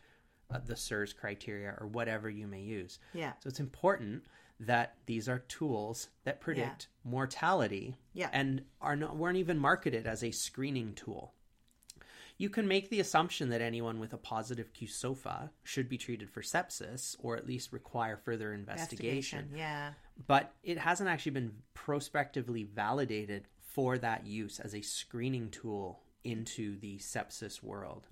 uh, 0.52 0.58
the 0.66 0.74
SIRS 0.74 1.12
criteria 1.12 1.72
or 1.80 1.86
whatever 1.86 2.28
you 2.28 2.48
may 2.48 2.62
use? 2.62 2.98
Yeah. 3.14 3.34
So 3.38 3.48
it's 3.48 3.60
important 3.60 4.24
that 4.58 4.96
these 5.06 5.28
are 5.28 5.38
tools 5.38 6.08
that 6.24 6.40
predict 6.40 6.88
mortality 7.04 7.96
Yeah. 8.12 8.28
and 8.32 8.62
are 8.80 8.96
not, 8.96 9.14
weren't 9.16 9.38
even 9.38 9.56
marketed 9.60 10.08
as 10.08 10.24
a 10.24 10.32
screening 10.32 10.94
tool. 10.94 11.34
You 12.38 12.50
can 12.50 12.66
make 12.66 12.90
the 12.90 12.98
assumption 12.98 13.50
that 13.50 13.60
anyone 13.60 14.00
with 14.00 14.14
a 14.14 14.18
positive 14.18 14.72
QSOFA 14.72 15.50
should 15.62 15.88
be 15.88 15.96
treated 15.96 16.28
for 16.28 16.42
sepsis 16.42 17.14
or 17.20 17.36
at 17.36 17.46
least 17.46 17.72
require 17.72 18.16
further 18.16 18.52
investigation. 18.52 19.50
Yeah. 19.54 19.92
But 20.26 20.54
it 20.62 20.78
hasn't 20.78 21.08
actually 21.08 21.32
been 21.32 21.52
prospectively 21.74 22.64
validated 22.64 23.48
for 23.60 23.98
that 23.98 24.26
use 24.26 24.60
as 24.60 24.74
a 24.74 24.82
screening 24.82 25.50
tool 25.50 26.00
into 26.24 26.78
the 26.78 26.98
sepsis 26.98 27.62
world. 27.62 28.06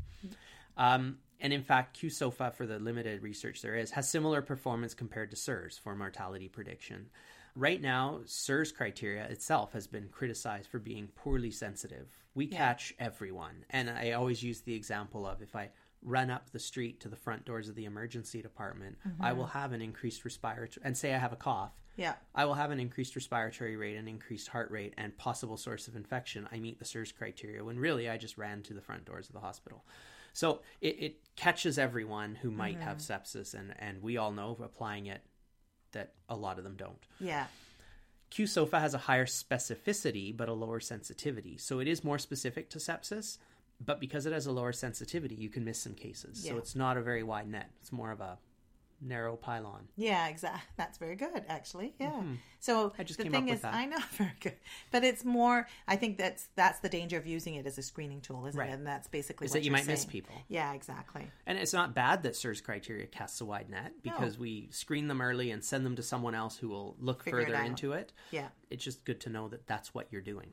Um, 0.77 1.19
And 1.43 1.53
in 1.55 1.63
fact, 1.63 1.99
QSOFA, 1.99 2.53
for 2.55 2.67
the 2.67 2.79
limited 2.79 3.23
research 3.23 3.63
there 3.63 3.75
is, 3.75 3.93
has 3.93 4.11
similar 4.11 4.43
performance 4.43 4.93
compared 4.93 5.31
to 5.31 5.37
SIRS 5.37 5.79
for 5.79 5.95
mortality 5.97 6.49
prediction. 6.49 7.09
Right 7.57 7.81
now, 7.81 8.21
SIRS 8.27 8.73
criteria 8.73 9.25
itself 9.25 9.73
has 9.73 9.87
been 9.87 10.09
criticized 10.09 10.69
for 10.69 10.79
being 10.79 11.09
poorly 11.15 11.51
sensitive. 11.51 12.09
We 12.35 12.45
Yeah. 12.47 12.59
catch 12.59 12.95
everyone. 12.99 13.65
And 13.71 13.89
I 13.89 14.13
always 14.13 14.43
use 14.43 14.61
the 14.61 14.75
example 14.75 15.27
of 15.27 15.41
if 15.41 15.57
I 15.57 15.71
run 16.03 16.31
up 16.31 16.51
the 16.51 16.59
street 16.59 17.01
to 17.01 17.09
the 17.09 17.17
front 17.17 17.45
doors 17.47 17.69
of 17.71 17.75
the 17.75 17.85
emergency 17.87 18.41
department, 18.43 18.99
I 19.19 19.33
will 19.33 19.47
have 19.47 19.73
an 19.73 19.81
increased 19.83 20.25
respiratory, 20.25 20.83
and 20.85 20.97
say 20.97 21.15
I 21.15 21.19
have 21.19 21.33
a 21.33 21.37
cough, 21.37 21.73
Yeah. 22.01 22.15
I 22.35 22.47
will 22.47 22.55
have 22.55 22.71
an 22.71 22.81
increased 22.81 23.15
respiratory 23.15 23.77
rate, 23.77 23.97
an 23.97 24.09
increased 24.09 24.49
heart 24.49 24.71
rate, 24.71 24.95
and 24.97 25.17
possible 25.19 25.59
source 25.59 25.87
of 25.87 25.97
infection. 25.97 26.49
I 26.51 26.59
meet 26.59 26.79
the 26.79 26.87
SIRS 26.87 27.13
criteria 27.13 27.63
when 27.63 27.79
really 27.79 28.09
I 28.09 28.17
just 28.17 28.39
ran 28.39 28.63
to 28.63 28.75
the 28.75 28.81
front 28.81 29.05
doors 29.05 29.29
of 29.29 29.35
the 29.35 29.41
hospital. 29.41 29.85
So 30.33 30.61
it, 30.81 30.97
it 30.99 31.17
catches 31.37 31.79
everyone 31.79 32.37
who 32.37 32.51
might 32.51 32.81
have 32.81 32.99
mm-hmm. 32.99 33.13
sepsis, 33.13 33.53
and, 33.53 33.75
and 33.79 34.03
we 34.03 34.17
all 34.17 34.33
know 34.33 34.57
applying 34.63 35.07
it 35.07 35.21
that 35.93 36.15
a 36.29 36.37
lot 36.37 36.57
of 36.57 36.65
them 36.65 36.77
don't. 36.77 37.05
Yeah. 37.19 37.47
QSOFA 38.31 38.81
has 38.81 38.95
a 38.95 38.99
higher 38.99 39.27
specificity 39.27 40.35
but 40.35 40.49
a 40.49 40.55
lower 40.55 40.81
sensitivity. 40.81 41.59
So 41.59 41.81
it 41.81 41.89
is 41.89 42.03
more 42.03 42.19
specific 42.19 42.71
to 42.71 42.79
sepsis, 42.79 43.39
but 43.85 44.01
because 44.01 44.25
it 44.25 44.33
has 44.33 44.47
a 44.47 44.53
lower 44.53 44.73
sensitivity, 44.73 45.35
you 45.35 45.51
can 45.51 45.65
miss 45.65 45.81
some 45.81 45.95
cases. 45.95 46.47
So 46.47 46.57
it's 46.57 46.77
not 46.77 46.97
a 46.97 47.03
very 47.03 47.23
wide 47.23 47.49
net. 47.49 47.71
It's 47.81 47.93
more 47.93 48.11
of 48.11 48.21
a 48.21 48.39
narrow 49.01 49.37
pylon. 49.37 49.89
Yeah, 49.97 50.29
exactly. 50.29 50.61
That's 50.77 50.99
very 50.99 51.17
good, 51.17 51.45
actually. 51.49 51.95
Yeah. 51.99 52.23
So 52.61 52.89
Mm-hmm. 52.91 53.01
I 53.01 53.05
just 53.05 53.19
the 53.19 53.25
came 53.25 53.33
thing 53.33 53.43
up 53.45 53.49
with 53.49 53.55
is, 53.57 53.63
that. 53.63 53.75
I 53.75 53.87
know 53.87 53.99
very 54.13 54.33
good, 54.41 54.57
but 54.91 55.03
it's 55.05 55.25
more. 55.25 55.67
I 55.89 55.97
think 55.97 56.19
that's 56.19 56.49
that's 56.57 56.81
the 56.81 56.89
danger 56.89 57.17
of 57.17 57.27
using 57.27 57.55
it 57.55 57.67
as 57.67 57.79
a 57.79 57.83
screening 57.83 58.21
tool, 58.21 58.47
isn't 58.47 58.59
Right. 58.59 58.71
it? 58.71 58.73
And 58.75 58.87
that's 58.87 59.09
basically 59.09 59.47
Is 59.47 59.51
what 59.51 59.55
that 59.55 59.61
you 59.61 59.71
you're 59.71 59.79
might 59.79 59.87
miss 59.87 60.01
saying. 60.03 60.11
people. 60.11 60.35
Yeah, 60.49 60.73
exactly. 60.75 61.31
And 61.47 61.59
it's 61.59 61.73
not 61.73 61.95
bad 61.95 62.23
that 62.25 62.37
SIRS 62.37 62.61
criteria 62.61 63.07
casts 63.07 63.41
a 63.41 63.45
wide 63.45 63.71
net 63.71 63.93
because 64.03 64.39
we 64.39 64.69
screen 64.71 65.09
them 65.09 65.21
early 65.23 65.51
and 65.51 65.65
send 65.65 65.87
them 65.87 65.97
to 65.97 66.03
someone 66.03 66.35
else 66.35 66.57
who 66.59 66.69
will 66.69 66.97
look 67.01 67.25
Figure 67.25 67.43
further 67.45 67.57
out. 67.57 67.67
into 67.67 67.93
it. 67.93 68.13
Yeah. 68.31 68.49
It's 68.71 68.85
just 68.85 69.05
good 69.05 69.21
to 69.23 69.31
know 69.31 69.49
that 69.49 69.67
that's 69.67 69.95
what 69.95 70.09
you're 70.11 70.21
doing. 70.21 70.53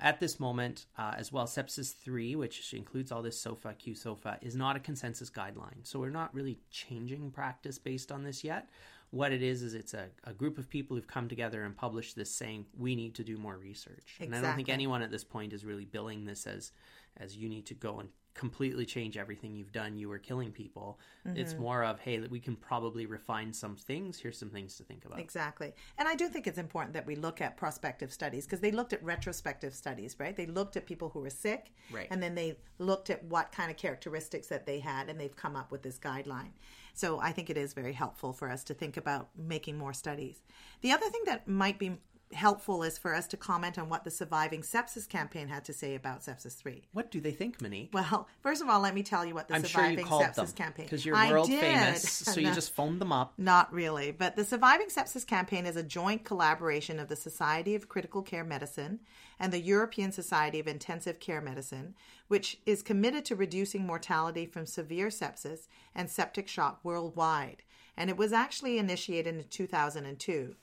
At 0.00 0.18
this 0.18 0.40
moment, 0.40 0.86
uh, 0.98 1.12
as 1.16 1.30
well, 1.30 1.46
Sepsis 1.46 1.94
3, 1.94 2.34
which 2.34 2.72
includes 2.72 3.12
all 3.12 3.22
this 3.22 3.38
SOFA, 3.38 3.74
Q 3.74 3.94
SOFA, 3.94 4.38
is 4.40 4.56
not 4.56 4.76
a 4.76 4.80
consensus 4.80 5.28
guideline. 5.30 5.84
So 5.84 5.98
we're 5.98 6.10
not 6.10 6.34
really 6.34 6.58
changing 6.70 7.30
practice 7.30 7.78
based 7.78 8.10
on 8.10 8.24
this 8.24 8.42
yet. 8.42 8.68
What 9.10 9.32
it 9.32 9.42
is, 9.42 9.62
is 9.62 9.74
it's 9.74 9.92
a, 9.92 10.06
a 10.24 10.32
group 10.32 10.56
of 10.56 10.70
people 10.70 10.96
who've 10.96 11.06
come 11.06 11.28
together 11.28 11.64
and 11.64 11.76
published 11.76 12.16
this 12.16 12.30
saying, 12.30 12.66
we 12.78 12.94
need 12.94 13.14
to 13.16 13.24
do 13.24 13.36
more 13.36 13.56
research. 13.56 14.16
And 14.20 14.34
I 14.34 14.40
don't 14.40 14.56
think 14.56 14.68
anyone 14.68 15.02
at 15.02 15.10
this 15.10 15.24
point 15.24 15.52
is 15.52 15.64
really 15.64 15.84
billing 15.84 16.24
this 16.24 16.46
as, 16.46 16.72
as 17.16 17.36
you 17.36 17.48
need 17.48 17.66
to 17.66 17.74
go 17.74 18.00
and 18.00 18.08
completely 18.34 18.86
change 18.86 19.16
everything 19.16 19.54
you've 19.54 19.72
done. 19.72 19.96
You 19.96 20.08
were 20.08 20.18
killing 20.18 20.52
people. 20.52 20.98
It's 21.34 21.52
Mm-hmm. 21.52 21.62
more 21.62 21.84
of, 21.84 21.98
hey, 22.00 22.20
we 22.20 22.40
can 22.40 22.56
probably 22.56 23.04
refine 23.06 23.52
some 23.52 23.76
things. 23.76 24.18
Here's 24.18 24.38
some 24.38 24.50
things 24.50 24.76
to 24.76 24.84
think 24.84 25.04
about. 25.04 25.18
Exactly. 25.20 25.74
And 25.98 26.08
I 26.08 26.14
do 26.14 26.28
think 26.28 26.46
it's 26.46 26.56
important 26.58 26.94
that 26.94 27.06
we 27.06 27.16
look 27.16 27.40
at 27.40 27.56
prospective 27.56 28.12
studies 28.12 28.46
because 28.46 28.60
they 28.60 28.70
looked 28.70 28.92
at 28.92 29.02
retrospective 29.02 29.74
studies, 29.74 30.16
right? 30.18 30.34
They 30.36 30.46
looked 30.46 30.76
at 30.76 30.86
people 30.86 31.10
who 31.10 31.20
were 31.20 31.30
sick 31.30 31.72
Right. 31.90 32.06
and 32.10 32.22
then 32.22 32.34
they 32.34 32.56
looked 32.78 33.10
at 33.10 33.22
what 33.24 33.52
kind 33.52 33.70
of 33.70 33.76
characteristics 33.76 34.46
that 34.46 34.64
they 34.64 34.78
had 34.78 35.08
and 35.10 35.20
they've 35.20 35.34
come 35.36 35.56
up 35.56 35.72
with 35.72 35.82
this 35.82 35.98
guideline. 35.98 36.52
So 36.94 37.20
I 37.20 37.32
think 37.32 37.50
it 37.50 37.56
is 37.56 37.72
very 37.74 37.92
helpful 37.92 38.32
for 38.32 38.48
us 38.50 38.64
to 38.64 38.74
think 38.74 38.96
about 38.96 39.28
making 39.36 39.76
more 39.76 39.92
studies. 39.92 40.42
The 40.80 40.92
other 40.92 41.08
thing 41.08 41.22
that 41.26 41.46
might 41.48 41.78
be 41.78 41.98
helpful 42.32 42.82
is 42.82 42.96
for 42.96 43.14
us 43.14 43.26
to 43.28 43.36
comment 43.36 43.78
on 43.78 43.88
what 43.88 44.04
the 44.04 44.10
Surviving 44.10 44.62
Sepsis 44.62 45.08
campaign 45.08 45.48
had 45.48 45.64
to 45.64 45.72
say 45.72 45.94
about 45.94 46.20
Sepsis 46.20 46.56
3. 46.56 46.82
What 46.92 47.10
do 47.10 47.20
they 47.20 47.32
think, 47.32 47.60
Monique? 47.60 47.90
Well, 47.92 48.28
first 48.40 48.62
of 48.62 48.68
all, 48.68 48.80
let 48.80 48.94
me 48.94 49.02
tell 49.02 49.24
you 49.24 49.34
what 49.34 49.48
the 49.48 49.54
I'm 49.54 49.62
sure 49.62 49.82
Surviving 49.82 50.06
you 50.06 50.12
Sepsis 50.12 50.34
them 50.34 50.46
campaign 50.52 50.86
because 50.86 51.04
you're 51.04 51.16
world 51.16 51.48
famous. 51.48 52.20
So 52.30 52.40
you 52.40 52.52
just 52.54 52.74
phoned 52.74 53.00
them 53.00 53.12
up. 53.12 53.34
Not 53.36 53.72
really, 53.72 54.12
but 54.12 54.36
the 54.36 54.44
Surviving 54.44 54.88
Sepsis 54.88 55.26
campaign 55.26 55.66
is 55.66 55.76
a 55.76 55.82
joint 55.82 56.24
collaboration 56.24 57.00
of 57.00 57.08
the 57.08 57.16
Society 57.16 57.74
of 57.74 57.88
Critical 57.88 58.22
Care 58.22 58.44
Medicine 58.44 59.00
and 59.38 59.52
the 59.52 59.60
European 59.60 60.12
Society 60.12 60.60
of 60.60 60.68
Intensive 60.68 61.18
Care 61.18 61.40
Medicine, 61.40 61.94
which 62.28 62.58
is 62.66 62.82
committed 62.82 63.24
to 63.24 63.36
reducing 63.36 63.86
mortality 63.86 64.46
from 64.46 64.66
severe 64.66 65.08
sepsis 65.08 65.66
and 65.94 66.08
septic 66.08 66.46
shock 66.46 66.80
worldwide. 66.84 67.62
And 67.96 68.08
it 68.08 68.16
was 68.16 68.32
actually 68.32 68.78
initiated 68.78 69.34
in 69.34 69.44
2002. 69.48 70.54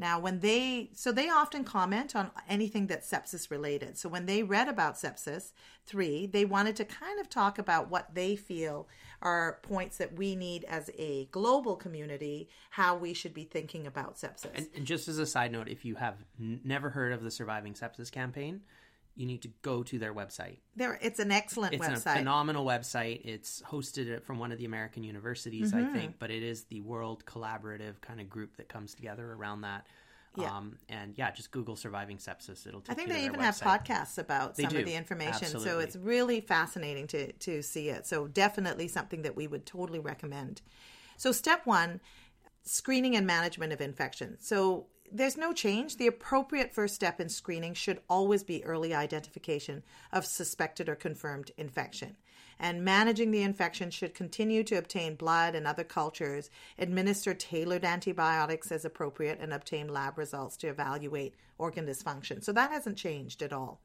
Now, 0.00 0.20
when 0.20 0.40
they, 0.40 0.90
so 0.94 1.10
they 1.10 1.28
often 1.28 1.64
comment 1.64 2.14
on 2.14 2.30
anything 2.48 2.86
that's 2.86 3.10
sepsis 3.10 3.50
related. 3.50 3.98
So 3.98 4.08
when 4.08 4.26
they 4.26 4.44
read 4.44 4.68
about 4.68 4.94
sepsis 4.94 5.52
three, 5.86 6.26
they 6.26 6.44
wanted 6.44 6.76
to 6.76 6.84
kind 6.84 7.18
of 7.18 7.28
talk 7.28 7.58
about 7.58 7.90
what 7.90 8.14
they 8.14 8.36
feel 8.36 8.86
are 9.20 9.58
points 9.62 9.96
that 9.96 10.16
we 10.16 10.36
need 10.36 10.64
as 10.64 10.90
a 10.96 11.24
global 11.32 11.74
community, 11.74 12.48
how 12.70 12.96
we 12.96 13.12
should 13.12 13.34
be 13.34 13.42
thinking 13.42 13.86
about 13.88 14.16
sepsis. 14.16 14.50
And, 14.54 14.68
and 14.76 14.86
just 14.86 15.08
as 15.08 15.18
a 15.18 15.26
side 15.26 15.50
note, 15.50 15.68
if 15.68 15.84
you 15.84 15.96
have 15.96 16.14
n- 16.40 16.60
never 16.62 16.90
heard 16.90 17.12
of 17.12 17.24
the 17.24 17.30
Surviving 17.30 17.74
Sepsis 17.74 18.12
campaign, 18.12 18.60
you 19.18 19.26
need 19.26 19.42
to 19.42 19.48
go 19.62 19.82
to 19.82 19.98
their 19.98 20.14
website. 20.14 20.58
there, 20.76 20.98
it's 21.02 21.18
an 21.18 21.32
excellent 21.32 21.74
It's 21.74 21.84
a 21.86 21.90
website. 21.90 22.18
phenomenal 22.18 22.64
website. 22.64 23.20
It's 23.24 23.60
hosted 23.62 24.22
from 24.22 24.38
one 24.38 24.52
of 24.52 24.58
the 24.58 24.64
American 24.64 25.02
universities, 25.02 25.72
Mm-hmm. 25.72 25.90
I 25.90 25.92
think, 25.98 26.14
but 26.18 26.30
it 26.30 26.42
is 26.42 26.64
the 26.64 26.80
world 26.82 27.24
collaborative 27.26 28.00
kind 28.00 28.20
of 28.20 28.30
group 28.30 28.56
that 28.58 28.68
comes 28.68 28.94
together 28.94 29.32
around 29.32 29.62
that. 29.62 29.86
Yeah. 30.36 30.56
Um, 30.56 30.76
and 30.88 31.18
yeah, 31.18 31.32
just 31.32 31.50
Google 31.50 31.74
surviving 31.74 32.18
sepsis. 32.18 32.64
It'll 32.66 32.80
take 32.80 32.92
I 32.92 32.94
think 32.94 33.08
they 33.08 33.24
even 33.24 33.40
have 33.40 33.56
podcasts 33.56 34.18
about 34.18 34.54
They 34.54 34.62
some 34.64 34.72
do. 34.72 34.78
of 34.78 34.84
the 34.84 34.94
information. 34.94 35.48
So 35.58 35.80
it's 35.80 35.96
really 35.96 36.40
fascinating 36.40 37.08
to 37.08 37.32
to 37.32 37.60
see 37.62 37.88
it. 37.88 38.06
So 38.06 38.28
definitely 38.28 38.86
something 38.86 39.22
that 39.22 39.34
we 39.34 39.48
would 39.48 39.66
totally 39.66 39.98
recommend. 39.98 40.62
So 41.16 41.32
step 41.32 41.62
1, 41.66 42.00
screening 42.62 43.16
and 43.16 43.26
management 43.26 43.72
of 43.72 43.80
infection. 43.80 44.36
So 44.38 44.86
there's 45.12 45.36
no 45.36 45.52
change. 45.52 45.96
The 45.96 46.06
appropriate 46.06 46.74
first 46.74 46.94
step 46.94 47.20
in 47.20 47.28
screening 47.28 47.74
should 47.74 48.00
always 48.08 48.42
be 48.42 48.64
early 48.64 48.94
identification 48.94 49.82
of 50.12 50.26
suspected 50.26 50.88
or 50.88 50.94
confirmed 50.94 51.50
infection. 51.56 52.16
And 52.60 52.84
managing 52.84 53.30
the 53.30 53.42
infection 53.42 53.90
should 53.90 54.14
continue 54.14 54.64
to 54.64 54.76
obtain 54.76 55.14
blood 55.14 55.54
and 55.54 55.66
other 55.66 55.84
cultures, 55.84 56.50
administer 56.78 57.32
tailored 57.32 57.84
antibiotics 57.84 58.72
as 58.72 58.84
appropriate, 58.84 59.38
and 59.40 59.52
obtain 59.52 59.88
lab 59.88 60.18
results 60.18 60.56
to 60.58 60.68
evaluate 60.68 61.34
organ 61.56 61.86
dysfunction. 61.86 62.42
So 62.42 62.52
that 62.52 62.72
hasn't 62.72 62.96
changed 62.96 63.42
at 63.42 63.52
all. 63.52 63.80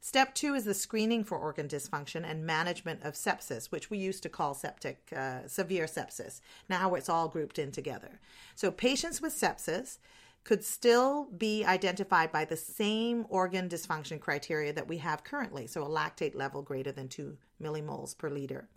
Step 0.00 0.34
two 0.34 0.54
is 0.54 0.66
the 0.66 0.74
screening 0.74 1.24
for 1.24 1.38
organ 1.38 1.66
dysfunction 1.66 2.28
and 2.30 2.44
management 2.44 3.02
of 3.04 3.14
sepsis, 3.14 3.70
which 3.70 3.88
we 3.88 3.96
used 3.96 4.22
to 4.22 4.28
call 4.28 4.52
septic, 4.52 4.98
uh, 5.16 5.46
severe 5.46 5.86
sepsis. 5.86 6.42
Now 6.68 6.94
it's 6.94 7.08
all 7.08 7.28
grouped 7.28 7.58
in 7.58 7.72
together. 7.72 8.20
So 8.54 8.70
patients 8.70 9.22
with 9.22 9.32
sepsis 9.34 9.96
could 10.44 10.62
still 10.62 11.24
be 11.36 11.64
identified 11.64 12.30
by 12.30 12.44
the 12.44 12.56
same 12.56 13.24
organ 13.30 13.68
dysfunction 13.68 14.20
criteria 14.20 14.72
that 14.72 14.86
we 14.86 14.98
have 14.98 15.24
currently, 15.24 15.66
so 15.66 15.82
a 15.82 15.88
lactate 15.88 16.34
level 16.34 16.62
greater 16.62 16.92
than 16.92 17.08
2 17.08 17.36
millimoles 17.62 18.16
per 18.16 18.28
liter. 18.28 18.68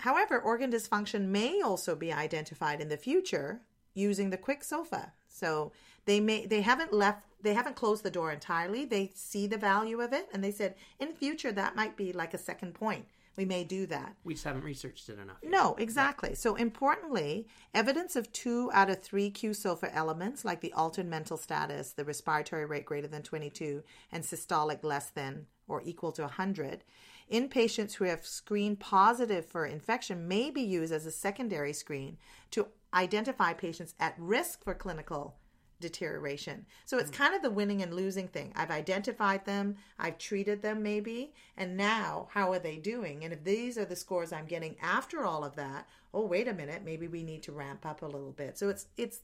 However, 0.00 0.38
organ 0.38 0.70
dysfunction 0.70 1.28
may 1.28 1.62
also 1.62 1.96
be 1.96 2.12
identified 2.12 2.80
in 2.80 2.88
the 2.88 2.96
future 2.96 3.62
using 3.94 4.30
the 4.30 4.36
quick 4.36 4.62
SOFA. 4.62 5.12
So 5.28 5.72
they 6.04 6.20
may 6.20 6.46
they 6.46 6.60
haven't 6.60 6.92
left 6.92 7.22
they 7.40 7.54
haven't 7.54 7.76
closed 7.76 8.02
the 8.02 8.10
door 8.10 8.32
entirely. 8.32 8.84
They 8.84 9.12
see 9.14 9.46
the 9.46 9.56
value 9.56 10.00
of 10.00 10.12
it 10.12 10.28
and 10.32 10.42
they 10.42 10.50
said 10.50 10.74
in 10.98 11.14
future 11.14 11.52
that 11.52 11.76
might 11.76 11.96
be 11.96 12.12
like 12.12 12.34
a 12.34 12.38
second 12.38 12.74
point. 12.74 13.06
We 13.36 13.44
may 13.44 13.64
do 13.64 13.86
that. 13.86 14.16
We 14.24 14.34
just 14.34 14.44
haven't 14.44 14.64
researched 14.64 15.08
it 15.08 15.18
enough. 15.18 15.38
yet. 15.42 15.50
No, 15.50 15.74
exactly. 15.78 16.34
So 16.34 16.54
importantly, 16.54 17.46
evidence 17.72 18.16
of 18.16 18.32
two 18.32 18.70
out 18.72 18.90
of 18.90 19.02
three 19.02 19.30
Q-SOFA 19.30 19.94
elements, 19.94 20.44
like 20.44 20.60
the 20.60 20.72
altered 20.72 21.06
mental 21.06 21.36
status, 21.36 21.92
the 21.92 22.04
respiratory 22.04 22.66
rate 22.66 22.84
greater 22.84 23.08
than 23.08 23.22
22, 23.22 23.82
and 24.12 24.22
systolic 24.22 24.84
less 24.84 25.10
than 25.10 25.46
or 25.66 25.82
equal 25.84 26.12
to 26.12 26.22
100, 26.22 26.84
in 27.28 27.48
patients 27.48 27.94
who 27.94 28.04
have 28.04 28.26
screened 28.26 28.80
positive 28.80 29.46
for 29.46 29.64
infection 29.66 30.28
may 30.28 30.50
be 30.50 30.60
used 30.60 30.92
as 30.92 31.06
a 31.06 31.10
secondary 31.10 31.72
screen 31.72 32.18
to 32.50 32.68
identify 32.92 33.52
patients 33.52 33.94
at 33.98 34.14
risk 34.18 34.62
for 34.62 34.74
clinical 34.74 35.34
deterioration. 35.80 36.64
So 36.84 36.98
it's 36.98 37.10
mm. 37.10 37.14
kind 37.14 37.34
of 37.34 37.42
the 37.42 37.50
winning 37.50 37.82
and 37.82 37.94
losing 37.94 38.28
thing. 38.28 38.52
I've 38.56 38.70
identified 38.70 39.44
them, 39.44 39.76
I've 39.98 40.18
treated 40.18 40.62
them 40.62 40.82
maybe, 40.82 41.32
and 41.56 41.76
now 41.76 42.28
how 42.32 42.52
are 42.52 42.58
they 42.58 42.76
doing? 42.76 43.24
And 43.24 43.32
if 43.32 43.44
these 43.44 43.76
are 43.78 43.84
the 43.84 43.96
scores 43.96 44.32
I'm 44.32 44.46
getting 44.46 44.76
after 44.82 45.24
all 45.24 45.44
of 45.44 45.56
that, 45.56 45.88
oh 46.12 46.26
wait 46.26 46.48
a 46.48 46.54
minute, 46.54 46.82
maybe 46.84 47.08
we 47.08 47.22
need 47.22 47.42
to 47.44 47.52
ramp 47.52 47.84
up 47.84 48.02
a 48.02 48.06
little 48.06 48.32
bit. 48.32 48.58
So 48.58 48.68
it's 48.68 48.86
it's 48.96 49.20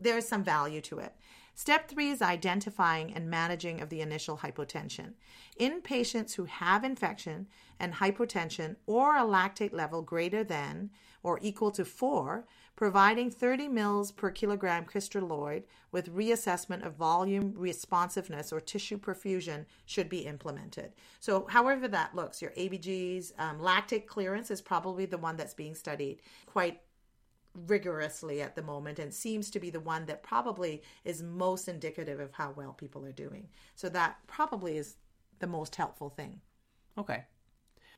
there's 0.00 0.28
some 0.28 0.42
value 0.42 0.80
to 0.82 0.98
it. 0.98 1.14
Step 1.54 1.88
three 1.88 2.10
is 2.10 2.20
identifying 2.20 3.14
and 3.14 3.30
managing 3.30 3.80
of 3.80 3.88
the 3.88 4.02
initial 4.02 4.36
hypotension. 4.36 5.14
In 5.56 5.80
patients 5.80 6.34
who 6.34 6.44
have 6.44 6.84
infection 6.84 7.46
and 7.80 7.94
hypotension 7.94 8.76
or 8.86 9.16
a 9.16 9.22
lactate 9.22 9.72
level 9.72 10.02
greater 10.02 10.44
than 10.44 10.90
or 11.22 11.38
equal 11.40 11.70
to 11.70 11.84
four, 11.84 12.46
providing 12.76 13.30
30 13.30 13.68
mils 13.68 14.12
per 14.12 14.30
kilogram 14.30 14.84
crystalloid 14.84 15.64
with 15.90 16.14
reassessment 16.14 16.84
of 16.86 16.94
volume 16.94 17.54
responsiveness 17.56 18.52
or 18.52 18.60
tissue 18.60 18.98
perfusion 18.98 19.64
should 19.86 20.08
be 20.08 20.26
implemented. 20.26 20.92
So, 21.18 21.46
however 21.48 21.88
that 21.88 22.14
looks, 22.14 22.42
your 22.42 22.50
ABGs, 22.52 23.32
um, 23.38 23.58
lactate 23.58 24.06
clearance 24.06 24.50
is 24.50 24.60
probably 24.60 25.06
the 25.06 25.18
one 25.18 25.36
that's 25.36 25.54
being 25.54 25.74
studied 25.74 26.20
quite 26.44 26.80
rigorously 27.66 28.42
at 28.42 28.54
the 28.54 28.62
moment 28.62 28.98
and 28.98 29.12
seems 29.12 29.50
to 29.50 29.58
be 29.58 29.70
the 29.70 29.80
one 29.80 30.04
that 30.06 30.22
probably 30.22 30.82
is 31.04 31.22
most 31.22 31.68
indicative 31.68 32.20
of 32.20 32.32
how 32.34 32.52
well 32.54 32.74
people 32.74 33.04
are 33.06 33.12
doing. 33.12 33.48
So 33.74 33.88
that 33.88 34.18
probably 34.26 34.76
is 34.76 34.96
the 35.38 35.46
most 35.46 35.74
helpful 35.74 36.10
thing. 36.10 36.42
Okay. 36.98 37.24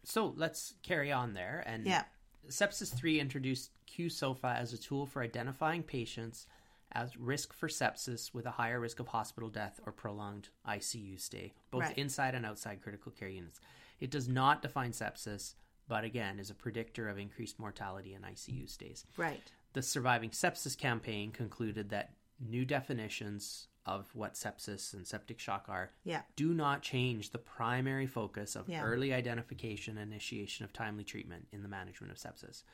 So 0.04 0.32
let's 0.36 0.74
carry 0.84 1.10
on 1.10 1.32
there. 1.32 1.64
And 1.66 1.84
Yeah. 1.84 2.04
Sepsis 2.48 2.94
3 2.94 3.18
introduced 3.18 3.72
QSOFA 3.88 4.56
as 4.56 4.72
a 4.72 4.78
tool 4.78 5.06
for 5.06 5.22
identifying 5.22 5.82
patients 5.82 6.46
at 6.92 7.10
risk 7.18 7.52
for 7.52 7.68
sepsis 7.68 8.32
with 8.32 8.46
a 8.46 8.52
higher 8.52 8.80
risk 8.80 8.98
of 9.00 9.08
hospital 9.08 9.50
death 9.50 9.78
or 9.84 9.92
prolonged 9.92 10.48
ICU 10.66 11.18
stay, 11.20 11.52
both 11.70 11.82
Right. 11.82 11.98
inside 11.98 12.34
and 12.34 12.46
outside 12.46 12.80
critical 12.82 13.12
care 13.12 13.28
units. 13.28 13.60
It 14.00 14.10
does 14.10 14.28
not 14.28 14.62
define 14.62 14.92
sepsis, 14.92 15.54
but 15.86 16.04
again 16.04 16.38
is 16.38 16.50
a 16.50 16.54
predictor 16.54 17.08
of 17.08 17.18
increased 17.18 17.58
mortality 17.58 18.14
and 18.14 18.24
ICU 18.24 18.66
stays. 18.68 19.04
Right. 19.16 19.52
The 19.74 19.82
Surviving 19.82 20.30
Sepsis 20.30 20.76
campaign 20.78 21.30
concluded 21.30 21.90
that 21.90 22.14
new 22.40 22.64
definitions 22.64 23.68
of 23.84 24.14
what 24.14 24.34
sepsis 24.34 24.92
and 24.94 25.06
septic 25.06 25.38
shock 25.38 25.66
are 25.68 25.92
Yeah. 26.04 26.22
do 26.36 26.52
not 26.54 26.82
change 26.82 27.30
the 27.30 27.38
primary 27.38 28.06
focus 28.06 28.54
of 28.54 28.68
Yeah. 28.68 28.82
early 28.82 29.12
identification 29.14 29.96
and 29.98 30.10
initiation 30.12 30.64
of 30.64 30.72
timely 30.72 31.04
treatment 31.04 31.48
in 31.52 31.62
the 31.62 31.68
management 31.68 32.12
of 32.12 32.18
sepsis. 32.18 32.64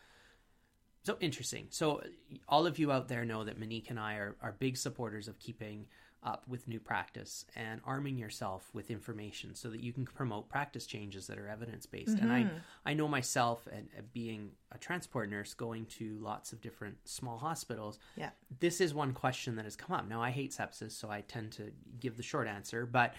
So 1.04 1.16
interesting. 1.20 1.66
So 1.70 2.02
all 2.48 2.66
of 2.66 2.78
you 2.78 2.90
out 2.90 3.08
there 3.08 3.24
know 3.24 3.44
that 3.44 3.58
Monique 3.58 3.90
and 3.90 4.00
I 4.00 4.14
are, 4.14 4.36
are 4.42 4.52
big 4.58 4.76
supporters 4.76 5.28
of 5.28 5.38
keeping 5.38 5.86
up 6.24 6.42
with 6.48 6.66
new 6.66 6.80
practice 6.80 7.44
and 7.54 7.82
arming 7.84 8.16
yourself 8.16 8.70
with 8.72 8.90
information 8.90 9.54
so 9.54 9.68
that 9.68 9.80
you 9.80 9.92
can 9.92 10.06
promote 10.06 10.48
practice 10.48 10.86
changes 10.86 11.26
that 11.26 11.38
are 11.38 11.46
evidence 11.46 11.84
based. 11.84 12.18
And 12.18 12.32
I 12.32 12.48
I 12.86 12.94
know 12.94 13.06
myself 13.06 13.68
and 13.70 13.88
uh, 13.96 14.00
being 14.14 14.52
a 14.72 14.78
transport 14.78 15.28
nurse 15.28 15.52
going 15.52 15.84
to 15.86 16.18
lots 16.22 16.54
of 16.54 16.62
different 16.62 16.96
small 17.04 17.36
hospitals. 17.36 17.98
Yeah. 18.16 18.30
This 18.58 18.80
is 18.80 18.94
one 18.94 19.12
question 19.12 19.56
that 19.56 19.66
has 19.66 19.76
come 19.76 19.94
up. 19.94 20.08
Now 20.08 20.22
I 20.22 20.30
hate 20.30 20.52
sepsis, 20.52 20.92
so 20.92 21.10
I 21.10 21.20
tend 21.20 21.52
to 21.52 21.70
give 22.00 22.16
the 22.16 22.22
short 22.22 22.48
answer, 22.48 22.86
but 22.86 23.14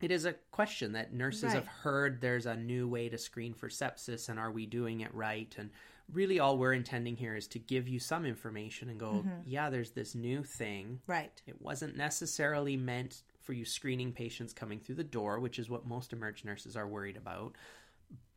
it 0.00 0.10
is 0.10 0.24
a 0.24 0.34
question 0.50 0.92
that 0.92 1.12
nurses 1.12 1.44
Right. 1.44 1.54
have 1.54 1.66
heard 1.66 2.20
there's 2.20 2.46
a 2.46 2.56
new 2.56 2.88
way 2.88 3.08
to 3.08 3.18
screen 3.18 3.54
for 3.54 3.68
sepsis 3.68 4.28
and 4.28 4.38
are 4.38 4.50
we 4.50 4.66
doing 4.66 5.00
it 5.00 5.14
right 5.14 5.54
and 5.58 5.70
really 6.12 6.40
all 6.40 6.58
we're 6.58 6.72
intending 6.72 7.16
here 7.16 7.36
is 7.36 7.46
to 7.48 7.58
give 7.58 7.86
you 7.88 7.98
some 8.00 8.24
information 8.26 8.88
and 8.90 8.98
go 8.98 9.12
Mm-hmm. 9.12 9.40
yeah 9.46 9.70
there's 9.70 9.90
this 9.92 10.14
new 10.14 10.42
thing 10.42 11.00
Right. 11.06 11.40
it 11.46 11.60
wasn't 11.60 11.96
necessarily 11.96 12.76
meant 12.76 13.22
for 13.42 13.52
you 13.52 13.64
screening 13.64 14.12
patients 14.12 14.52
coming 14.52 14.80
through 14.80 14.96
the 14.96 15.04
door 15.04 15.38
which 15.40 15.58
is 15.58 15.70
what 15.70 15.86
most 15.86 16.12
emerge 16.12 16.44
nurses 16.44 16.76
are 16.76 16.88
worried 16.88 17.16
about 17.16 17.54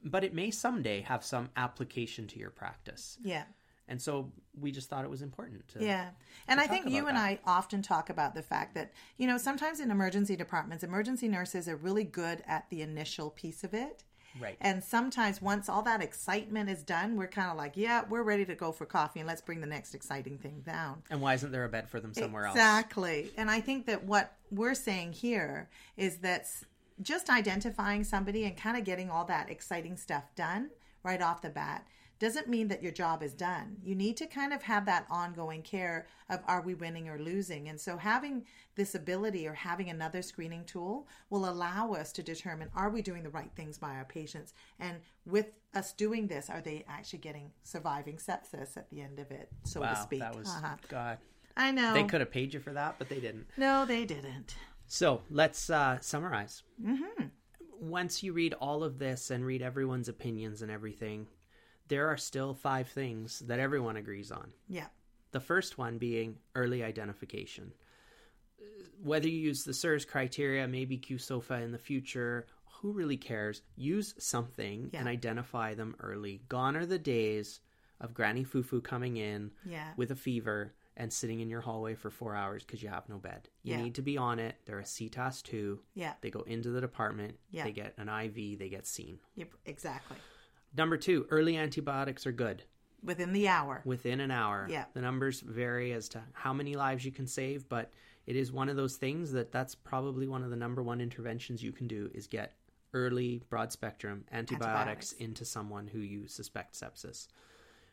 but 0.04 0.24
it 0.24 0.34
may 0.34 0.52
someday 0.52 1.02
have 1.02 1.24
some 1.24 1.50
application 1.56 2.28
to 2.28 2.40
your 2.40 2.50
practice 2.52 3.18
Yeah. 3.24 3.44
And 3.88 4.02
so 4.02 4.32
we 4.60 4.72
just 4.72 4.90
thought 4.90 5.04
it 5.04 5.10
was 5.10 5.22
important 5.22 5.68
to 5.70 5.84
Yeah. 5.84 6.10
And 6.48 6.60
I 6.60 6.68
think 6.68 6.90
you 6.90 7.08
and 7.08 7.18
that. 7.18 7.24
I 7.24 7.40
often 7.46 7.82
talk 7.82 8.10
about 8.10 8.36
the 8.36 8.42
fact 8.42 8.76
that, 8.76 8.94
you 9.18 9.28
know, 9.28 9.38
sometimes 9.38 9.80
in 9.80 9.92
emergency 9.92 10.36
departments, 10.36 10.84
emergency 10.84 11.28
nurses 11.28 11.68
are 11.68 11.76
really 11.76 12.04
good 12.04 12.44
at 12.48 12.70
the 12.70 12.82
initial 12.82 13.30
piece 13.30 13.64
of 13.64 13.74
it. 13.74 14.04
right 14.40 14.58
And 14.62 14.84
sometimes 14.84 15.42
once 15.42 15.70
all 15.70 15.82
that 15.84 16.02
excitement 16.02 16.70
is 16.70 16.82
done, 16.84 17.18
we're 17.18 17.28
kind 17.28 17.52
of 17.52 17.58
like, 17.58 17.74
yeah, 17.76 18.04
we're 18.10 18.24
ready 18.24 18.46
to 18.46 18.56
go 18.56 18.72
for 18.72 18.86
coffee 18.86 19.20
and 19.20 19.28
let's 19.28 19.42
bring 19.42 19.60
the 19.60 19.68
next 19.68 19.94
exciting 19.94 20.38
thing 20.38 20.62
down. 20.66 21.04
and 21.10 21.22
why 21.22 21.34
isn't 21.34 21.52
there 21.52 21.66
a 21.66 21.70
bed 21.70 21.90
for 21.90 22.00
them 22.00 22.14
somewhere 22.14 22.46
else 22.46 22.56
Exactly. 22.56 23.32
And 23.38 23.52
I 23.52 23.60
think 23.60 23.88
that 23.88 24.06
what 24.06 24.34
we're 24.50 24.76
saying 24.76 25.14
here 25.14 25.70
is 25.98 26.18
that 26.18 26.48
just 27.02 27.30
identifying 27.30 28.04
somebody 28.04 28.46
and 28.46 28.56
kind 28.56 28.78
of 28.78 28.84
getting 28.84 29.10
all 29.10 29.26
that 29.26 29.50
exciting 29.50 29.98
stuff 29.98 30.24
done 30.36 30.70
right 31.04 31.22
off 31.22 31.42
the 31.42 31.50
bat 31.50 31.86
doesn't 32.20 32.48
mean 32.48 32.68
that 32.70 32.82
your 32.82 32.92
job 32.92 33.22
is 33.22 33.34
done. 33.34 33.76
You 33.84 33.96
need 33.96 34.16
to 34.18 34.28
kind 34.28 34.54
of 34.54 34.64
have 34.64 34.86
that 34.86 35.06
ongoing 35.10 35.62
care 35.62 36.08
of 36.30 36.40
are 36.48 36.62
we 36.62 36.74
winning 36.74 37.10
or 37.10 37.20
losing? 37.20 37.68
And 37.70 37.80
so 37.80 37.98
having 37.98 38.46
this 38.76 38.96
ability 38.96 39.48
or 39.48 39.54
having 39.54 39.90
another 39.90 40.22
screening 40.22 40.64
tool 40.66 41.08
will 41.30 41.50
allow 41.50 41.92
us 41.94 42.12
to 42.14 42.24
determine 42.24 42.70
are 42.76 42.90
we 42.90 43.02
doing 43.02 43.24
the 43.24 43.30
right 43.30 43.52
things 43.56 43.78
by 43.78 43.96
our 43.96 44.06
patients? 44.06 44.54
And 44.80 44.98
with 45.26 45.48
us 45.74 45.92
doing 45.94 46.28
this, 46.28 46.50
are 46.50 46.62
they 46.62 46.86
actually 46.88 47.20
getting 47.20 47.52
surviving 47.64 48.18
sepsis 48.18 48.78
at 48.78 48.90
the 48.90 49.02
end 49.02 49.20
of 49.20 49.32
it, 49.32 49.50
so 49.64 49.82
wow 49.82 49.90
to 49.94 50.02
speak? 50.02 50.20
that 50.20 50.36
was 50.36 50.48
Uh-huh. 50.48 50.76
god 50.88 51.18
I 51.58 51.72
know. 51.72 51.94
they 51.94 52.04
could 52.04 52.22
have 52.22 52.32
paid 52.32 52.54
you 52.54 52.60
for 52.60 52.74
that 52.74 52.96
but 53.00 53.10
they 53.10 53.20
didn't 53.20 53.48
No, 53.58 53.86
they 53.86 54.06
didn't. 54.06 54.56
So 54.88 55.22
let's 55.30 55.70
uh, 55.70 55.98
summarize. 56.02 56.62
Mm-hmm. 56.84 57.26
Once 57.80 58.22
you 58.24 58.32
read 58.34 58.54
all 58.56 58.84
of 58.84 59.00
this 59.00 59.32
and 59.32 59.44
read 59.46 59.62
everyone's 59.62 60.08
opinions 60.08 60.62
and 60.62 60.70
everything, 60.72 61.28
there 61.88 62.08
are 62.08 62.18
still 62.18 62.54
five 62.54 62.88
things 62.90 63.40
that 63.40 63.60
everyone 63.60 63.98
agrees 63.98 64.32
on. 64.32 64.54
Yeah. 64.68 64.88
The 65.32 65.40
first 65.40 65.78
one 65.78 65.98
being 65.98 66.38
early 66.56 66.84
identification. 66.84 67.74
Whether 69.02 69.28
you 69.28 69.40
use 69.40 69.64
the 69.64 69.74
SIRS 69.74 70.06
criteria, 70.06 70.68
maybe 70.68 70.98
QSOFA 70.98 71.62
in 71.64 71.72
the 71.72 71.78
future, 71.78 72.48
who 72.82 72.94
really 72.94 73.18
cares? 73.18 73.62
Use 73.76 74.14
something 74.18 74.90
Yeah. 74.94 75.00
and 75.00 75.10
identify 75.10 75.74
them 75.74 75.96
early. 76.00 76.44
Gone 76.50 76.76
are 76.78 76.86
the 76.86 77.00
days 77.00 77.60
of 78.00 78.14
Granny 78.14 78.46
Fufu 78.46 78.82
coming 78.84 79.18
in 79.18 79.52
Yeah. 79.66 79.94
with 79.98 80.12
a 80.12 80.16
fever 80.16 80.74
and 80.96 81.12
sitting 81.12 81.40
in 81.40 81.50
your 81.50 81.62
hallway 81.62 81.96
for 81.96 82.10
four 82.12 82.36
hours 82.36 82.64
because 82.64 82.84
you 82.84 82.90
have 82.90 83.10
no 83.10 83.18
bed. 83.18 83.50
You 83.64 83.74
Yeah. 83.76 83.82
need 83.84 83.96
to 83.96 84.02
be 84.02 84.18
on 84.18 84.38
it. 84.40 84.58
They're 84.66 84.80
a 84.80 84.86
CTAS 84.86 85.42
2. 85.42 85.82
Yeah. 85.96 86.14
They 86.22 86.30
go 86.30 86.42
into 86.42 86.70
the 86.70 86.82
department. 86.82 87.40
Yeah. 87.50 87.64
They 87.64 87.72
get 87.72 87.98
an 87.98 88.08
IV. 88.10 88.56
They 88.58 88.70
get 88.70 88.86
seen. 88.86 89.20
Yep, 89.36 89.54
exactly. 89.66 90.18
Number 90.76 90.98
two, 90.98 91.28
early 91.30 91.58
antibiotics 91.58 92.26
are 92.26 92.32
good 92.32 92.64
Within 93.04 93.34
the 93.34 93.48
hour. 93.48 93.82
within 93.86 94.20
an 94.22 94.32
hour. 94.32 94.68
Yeah. 94.70 94.86
The 94.94 95.02
numbers 95.02 95.42
vary 95.42 95.92
as 95.94 96.10
to 96.10 96.22
how 96.34 96.54
many 96.54 96.76
lives 96.76 97.04
you 97.06 97.12
can 97.12 97.28
save, 97.28 97.68
but 97.70 97.92
it 98.26 98.36
is 98.36 98.52
one 98.52 98.70
of 98.70 98.76
those 98.78 98.96
things 98.96 99.34
that 99.34 99.52
that's 99.52 99.76
probably 99.76 100.28
one 100.28 100.42
of 100.44 100.50
the 100.50 100.56
number 100.56 100.82
one 100.82 101.02
interventions 101.02 101.62
you 101.62 101.72
can 101.74 101.88
do 101.88 102.10
is 102.14 102.28
get 102.28 102.54
early 102.94 103.42
broad 103.50 103.72
spectrum 103.72 104.24
antibiotics, 104.32 104.68
Antibiotics. 104.68 105.12
into 105.14 105.44
someone 105.46 105.88
who 105.88 106.00
you 106.00 106.28
suspect 106.28 106.80
sepsis. 106.80 107.28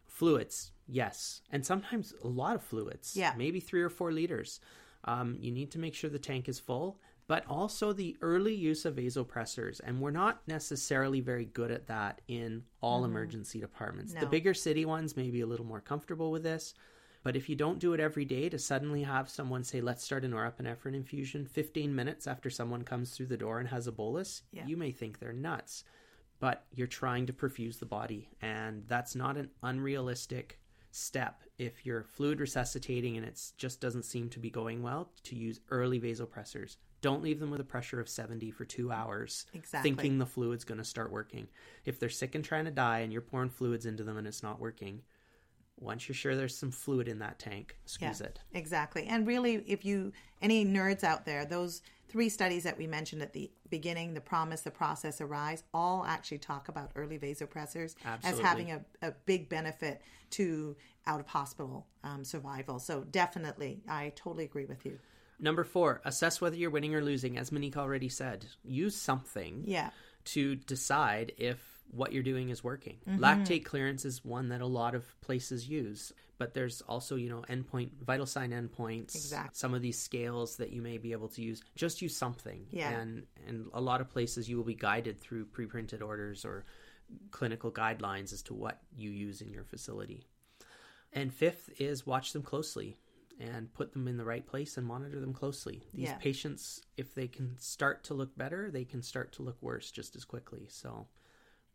Fluids, 0.06 0.72
yes, 0.86 1.40
and 1.50 1.64
sometimes 1.64 2.12
a 2.22 2.28
lot 2.28 2.54
of 2.56 2.62
fluids. 2.62 3.16
Yeah. 3.16 3.32
maybe 3.36 3.60
three 3.60 3.82
or 3.82 3.88
four 3.88 4.12
liters. 4.12 4.60
Um, 5.04 5.36
you 5.40 5.50
need 5.50 5.70
to 5.72 5.78
make 5.78 5.94
sure 5.94 6.10
the 6.10 6.18
tank 6.18 6.48
is 6.48 6.58
full, 6.58 7.00
but 7.30 7.46
also 7.46 7.92
the 7.92 8.16
early 8.22 8.52
use 8.52 8.84
of 8.84 8.96
vasopressors, 8.96 9.80
and 9.84 10.00
we're 10.00 10.10
not 10.10 10.42
necessarily 10.48 11.20
very 11.20 11.44
good 11.44 11.70
at 11.70 11.86
that 11.86 12.20
in 12.26 12.60
all 12.80 13.04
emergency 13.04 13.60
departments. 13.60 14.12
The 14.12 14.18
Mm-hmm. 14.22 14.30
Bigger 14.30 14.52
city 14.52 14.84
ones 14.84 15.16
may 15.16 15.30
be 15.30 15.40
a 15.42 15.46
little 15.46 15.64
more 15.64 15.80
comfortable 15.80 16.32
with 16.32 16.42
this. 16.42 16.74
But 17.22 17.36
if 17.36 17.48
you 17.48 17.54
don't 17.54 17.78
do 17.78 17.92
it 17.92 18.00
every 18.00 18.24
day 18.24 18.48
to 18.48 18.58
suddenly 18.58 19.04
have 19.04 19.28
someone 19.30 19.62
say, 19.62 19.80
let's 19.80 20.02
start 20.02 20.24
a 20.24 20.28
norepinephrine 20.28 20.96
infusion 20.96 21.46
15 21.46 21.94
minutes 21.94 22.26
after 22.26 22.50
someone 22.50 22.82
comes 22.82 23.12
through 23.12 23.26
the 23.26 23.36
door 23.36 23.60
and 23.60 23.68
has 23.68 23.86
a 23.86 23.92
bolus, 23.92 24.42
Yeah. 24.50 24.66
you 24.66 24.76
may 24.76 24.90
think 24.90 25.20
they're 25.20 25.32
nuts. 25.32 25.84
But 26.40 26.64
you're 26.74 26.88
trying 26.88 27.26
to 27.26 27.32
perfuse 27.32 27.78
the 27.78 27.86
body. 27.86 28.28
And 28.42 28.82
that's 28.88 29.14
not 29.14 29.36
an 29.36 29.50
unrealistic 29.62 30.58
step 30.90 31.44
if 31.58 31.86
you're 31.86 32.02
fluid 32.02 32.40
resuscitating 32.40 33.16
and 33.16 33.24
it 33.24 33.40
just 33.56 33.80
doesn't 33.80 34.02
seem 34.04 34.28
to 34.30 34.40
be 34.40 34.50
going 34.50 34.82
well 34.82 35.12
to 35.22 35.36
use 35.36 35.60
early 35.70 36.00
vasopressors. 36.00 36.76
Don't 37.00 37.22
leave 37.22 37.40
them 37.40 37.50
with 37.50 37.60
a 37.60 37.64
pressure 37.64 38.00
of 38.00 38.08
70 38.08 38.50
for 38.50 38.64
two 38.64 38.92
hours, 38.92 39.46
Exactly. 39.54 39.90
thinking 39.90 40.18
the 40.18 40.26
fluid's 40.26 40.64
going 40.64 40.78
to 40.78 40.84
start 40.84 41.10
working. 41.10 41.48
If 41.84 41.98
they're 41.98 42.08
sick 42.08 42.34
and 42.34 42.44
trying 42.44 42.66
to 42.66 42.70
die 42.70 43.00
and 43.00 43.12
you're 43.12 43.22
pouring 43.22 43.50
fluids 43.50 43.86
into 43.86 44.04
them 44.04 44.16
and 44.16 44.26
it's 44.26 44.42
not 44.42 44.60
working, 44.60 45.02
once 45.78 46.08
you're 46.08 46.14
sure 46.14 46.36
there's 46.36 46.56
some 46.56 46.70
fluid 46.70 47.08
in 47.08 47.18
that 47.20 47.38
tank, 47.38 47.76
squeeze 47.86 48.20
Yeah. 48.20 48.26
it. 48.26 48.40
Exactly. 48.52 49.06
And 49.06 49.26
really, 49.26 49.64
if 49.66 49.84
you, 49.84 50.12
any 50.42 50.64
nerds 50.64 51.02
out 51.02 51.24
there, 51.24 51.46
those 51.46 51.80
three 52.08 52.28
studies 52.28 52.64
that 52.64 52.76
we 52.76 52.86
mentioned 52.86 53.22
at 53.22 53.32
the 53.32 53.50
beginning, 53.70 54.12
the 54.12 54.20
promise, 54.20 54.60
the 54.60 54.70
process, 54.70 55.20
arise, 55.22 55.62
all 55.72 56.04
actually 56.04 56.38
talk 56.38 56.68
about 56.68 56.90
early 56.96 57.18
vasopressors 57.18 57.94
as 58.24 58.38
having 58.40 58.72
a, 58.72 58.84
a 59.00 59.12
big 59.24 59.48
benefit 59.48 60.02
to 60.30 60.76
out 61.06 61.20
of 61.20 61.26
hospital 61.28 61.86
um, 62.04 62.24
survival. 62.24 62.78
So 62.78 63.04
definitely, 63.10 63.80
I 63.88 64.12
totally 64.16 64.44
agree 64.44 64.66
with 64.66 64.84
you. 64.84 64.98
Number 65.40 65.64
four, 65.64 66.00
assess 66.04 66.40
whether 66.40 66.56
you're 66.56 66.70
winning 66.70 66.94
or 66.94 67.02
losing. 67.02 67.38
As 67.38 67.50
Monique 67.50 67.76
already 67.76 68.08
said, 68.08 68.46
use 68.62 68.94
something 68.96 69.64
Yeah. 69.66 69.90
to 70.26 70.54
decide 70.56 71.32
if 71.38 71.58
what 71.90 72.12
you're 72.12 72.22
doing 72.22 72.50
is 72.50 72.62
working. 72.62 72.98
Mm-hmm. 73.08 73.22
Lactate 73.24 73.64
clearance 73.64 74.04
is 74.04 74.24
one 74.24 74.50
that 74.50 74.60
a 74.60 74.66
lot 74.66 74.94
of 74.94 75.04
places 75.22 75.68
use, 75.68 76.12
but 76.38 76.54
there's 76.54 76.82
also, 76.82 77.16
you 77.16 77.28
know, 77.28 77.42
endpoint, 77.48 77.90
vital 78.04 78.26
sign 78.26 78.50
endpoints, 78.50 79.14
exactly. 79.16 79.50
some 79.54 79.74
of 79.74 79.82
these 79.82 79.98
scales 79.98 80.56
that 80.56 80.70
you 80.70 80.82
may 80.82 80.98
be 80.98 81.12
able 81.12 81.28
to 81.28 81.42
use. 81.42 81.62
Just 81.74 82.00
use 82.00 82.16
something. 82.16 82.66
Yeah. 82.70 82.90
And, 82.90 83.26
and 83.48 83.66
a 83.72 83.80
lot 83.80 84.00
of 84.00 84.08
places 84.08 84.48
you 84.48 84.56
will 84.56 84.64
be 84.64 84.74
guided 84.74 85.18
through 85.20 85.46
pre 85.46 85.66
printed 85.66 86.00
orders 86.02 86.44
or 86.44 86.64
clinical 87.32 87.72
guidelines 87.72 88.32
as 88.32 88.42
to 88.42 88.54
what 88.54 88.80
you 88.96 89.10
use 89.10 89.40
in 89.40 89.50
your 89.50 89.64
facility. 89.64 90.22
And 91.12 91.34
fifth 91.34 91.70
is 91.80 92.06
watch 92.06 92.32
them 92.32 92.42
closely 92.42 92.96
and 93.40 93.72
put 93.72 93.92
them 93.92 94.06
in 94.06 94.16
the 94.18 94.24
right 94.24 94.46
place 94.46 94.76
and 94.76 94.86
monitor 94.86 95.18
them 95.20 95.32
closely. 95.32 95.82
These 95.94 96.08
Yeah. 96.10 96.16
patients, 96.18 96.82
if 96.96 97.14
they 97.14 97.26
can 97.26 97.58
start 97.58 98.04
to 98.04 98.14
look 98.14 98.36
better, 98.36 98.70
they 98.70 98.84
can 98.84 99.02
start 99.02 99.32
to 99.32 99.42
look 99.42 99.56
worse 99.62 99.90
just 99.90 100.14
as 100.14 100.24
quickly. 100.24 100.66
So 100.68 101.08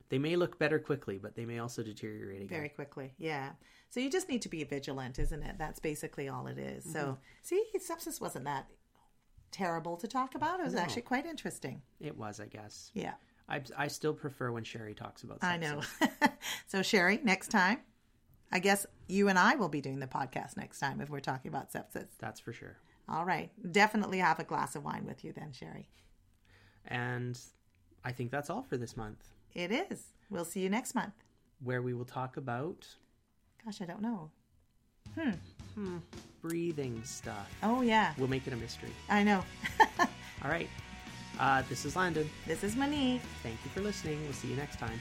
they 0.10 0.19
may 0.19 0.36
look 0.36 0.60
better 0.60 0.78
quickly, 0.78 1.17
but 1.17 1.36
they 1.36 1.45
may 1.45 1.58
also 1.60 1.82
deteriorate 1.82 2.38
again. 2.43 2.47
Very 2.58 2.69
quickly. 2.69 3.13
Yeah. 3.17 3.54
So 3.89 3.99
you 3.99 4.12
just 4.12 4.30
need 4.30 4.43
to 4.43 4.49
be 4.49 4.63
vigilant, 4.63 5.17
isn't 5.17 5.41
it? 5.41 5.58
That's 5.58 5.80
basically 5.80 6.30
all 6.30 6.45
it 6.47 6.60
is. 6.60 6.84
So, 6.84 6.99
Mm-hmm. 6.99 7.13
see, 7.41 7.63
sepsis 7.80 8.21
wasn't 8.21 8.45
that 8.45 8.69
terrible 9.51 9.97
to 9.97 10.08
talk 10.08 10.36
about. 10.36 10.60
It 10.60 10.63
was 10.65 10.73
No. 10.75 10.82
actually 10.82 11.01
quite 11.04 11.25
interesting. 11.25 11.82
It 11.99 12.15
was, 12.15 12.39
I 12.39 12.45
guess. 12.45 12.91
Yeah. 12.93 13.15
I, 13.49 13.62
I 13.78 13.88
still 13.88 14.13
prefer 14.13 14.51
when 14.51 14.63
Sherry 14.63 14.93
talks 14.93 15.23
about 15.23 15.39
sepsis. 15.39 15.43
I 15.47 15.58
know. 15.58 15.82
so, 16.67 16.82
Sherry, 16.84 17.19
next 17.23 17.49
time, 17.49 17.80
I 18.52 18.60
guess 18.60 18.86
you 19.08 19.28
and 19.30 19.38
I 19.38 19.56
will 19.56 19.70
be 19.70 19.82
doing 19.82 20.00
the 20.00 20.08
podcast 20.08 20.56
next 20.58 20.80
time 20.80 21.02
if 21.02 21.10
we're 21.10 21.20
talking 21.20 21.50
about 21.50 21.72
sepsis. 21.72 22.08
That's 22.20 22.40
for 22.40 22.54
sure. 22.54 22.78
All 23.10 23.26
right. 23.26 23.52
Definitely 23.72 24.20
have 24.20 24.40
a 24.40 24.44
glass 24.44 24.76
of 24.76 24.84
wine 24.84 25.06
with 25.06 25.24
you 25.24 25.34
then, 25.34 25.52
Sherry. 25.52 25.90
And 26.88 27.40
I 28.04 28.12
think 28.12 28.32
that's 28.32 28.50
all 28.50 28.64
for 28.64 28.78
this 28.78 28.96
month, 28.96 29.24
It 29.54 29.72
is. 29.72 30.04
We'll 30.30 30.46
see 30.46 30.62
you 30.62 30.70
next 30.70 30.96
month. 30.96 31.14
where 31.64 31.82
we 31.82 31.94
will 31.94 32.06
talk 32.06 32.38
about 32.38 32.88
Gosh, 33.64 33.82
I 33.82 33.86
don't 33.86 34.02
know. 34.02 34.30
Hmm. 35.20 35.32
Hmm. 35.74 35.98
Breathing 36.42 37.02
stuff. 37.04 37.50
Oh, 37.64 37.82
yeah. 37.82 38.14
We'll 38.18 38.28
make 38.28 38.46
it 38.46 38.54
a 38.54 38.56
mystery. 38.56 38.92
I 39.10 39.24
know. 39.24 39.44
All 40.00 40.50
right. 40.52 40.70
Uh, 41.40 41.64
this 41.68 41.84
is 41.86 41.96
Landon. 41.96 42.30
this 42.46 42.64
is 42.64 42.76
Monique. 42.76 43.22
Thank 43.42 43.58
you 43.66 43.72
for 43.72 43.82
listening. 43.82 44.22
We'll 44.24 44.34
see 44.34 44.50
you 44.50 44.56
next 44.56 44.78
time. 44.78 45.00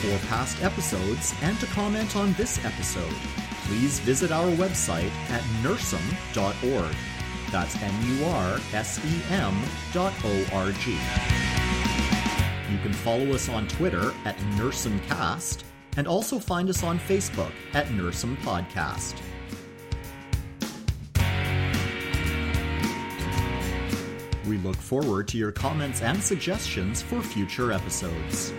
For 0.00 0.18
past 0.28 0.62
episodes 0.62 1.34
and 1.42 1.58
to 1.58 1.66
comment 1.66 2.16
on 2.16 2.34
this 2.34 2.62
episode, 2.64 3.14
please 3.64 3.98
visit 4.00 4.30
our 4.30 4.48
website 4.52 5.10
at 5.30 5.40
nursem.org. 5.62 6.94
That's 7.50 7.82
N 7.82 8.18
U 8.18 8.24
R 8.26 8.60
S 8.74 9.00
E 9.04 9.22
M 9.32 9.58
dot 9.92 10.12
O 10.24 10.46
R 10.52 10.70
G. 10.72 10.92
You 12.70 12.78
can 12.82 12.92
follow 12.92 13.32
us 13.32 13.48
on 13.48 13.66
Twitter 13.68 14.12
at 14.24 14.36
NursemCast 14.56 15.64
and 15.96 16.06
also 16.06 16.38
find 16.38 16.68
us 16.68 16.82
on 16.82 16.98
Facebook 16.98 17.52
at 17.72 17.86
Nursem 17.86 18.36
Podcast. 18.42 19.14
We 24.46 24.58
look 24.58 24.76
forward 24.76 25.26
to 25.28 25.38
your 25.38 25.52
comments 25.52 26.02
and 26.02 26.22
suggestions 26.22 27.02
for 27.02 27.22
future 27.22 27.72
episodes. 27.72 28.52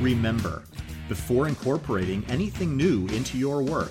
Remember, 0.00 0.62
before 1.08 1.46
incorporating 1.48 2.24
anything 2.28 2.76
new 2.76 3.06
into 3.08 3.36
your 3.38 3.62
work, 3.62 3.90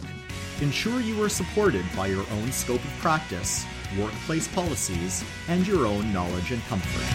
ensure 0.62 1.00
you 1.00 1.24
are 1.24 1.30
supported 1.30 1.86
by 1.96 2.08
your 2.08 2.26
own 2.32 2.52
scope 2.52 2.84
of 2.84 2.92
practice, 3.00 3.66
workplace 3.98 4.50
policies, 4.50 5.24
and 5.48 5.66
your 5.66 5.86
own 5.86 6.12
knowledge 6.12 6.52
and 6.52 6.62
comfort. 6.64 7.08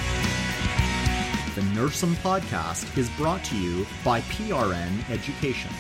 The 1.55 1.61
Nursem 1.75 2.15
podcast 2.17 2.97
is 2.97 3.11
brought 3.11 3.45
to 3.45 3.57
you 3.57 3.87
by 4.05 4.23
PRN 4.23 5.11
Education. 5.11 5.71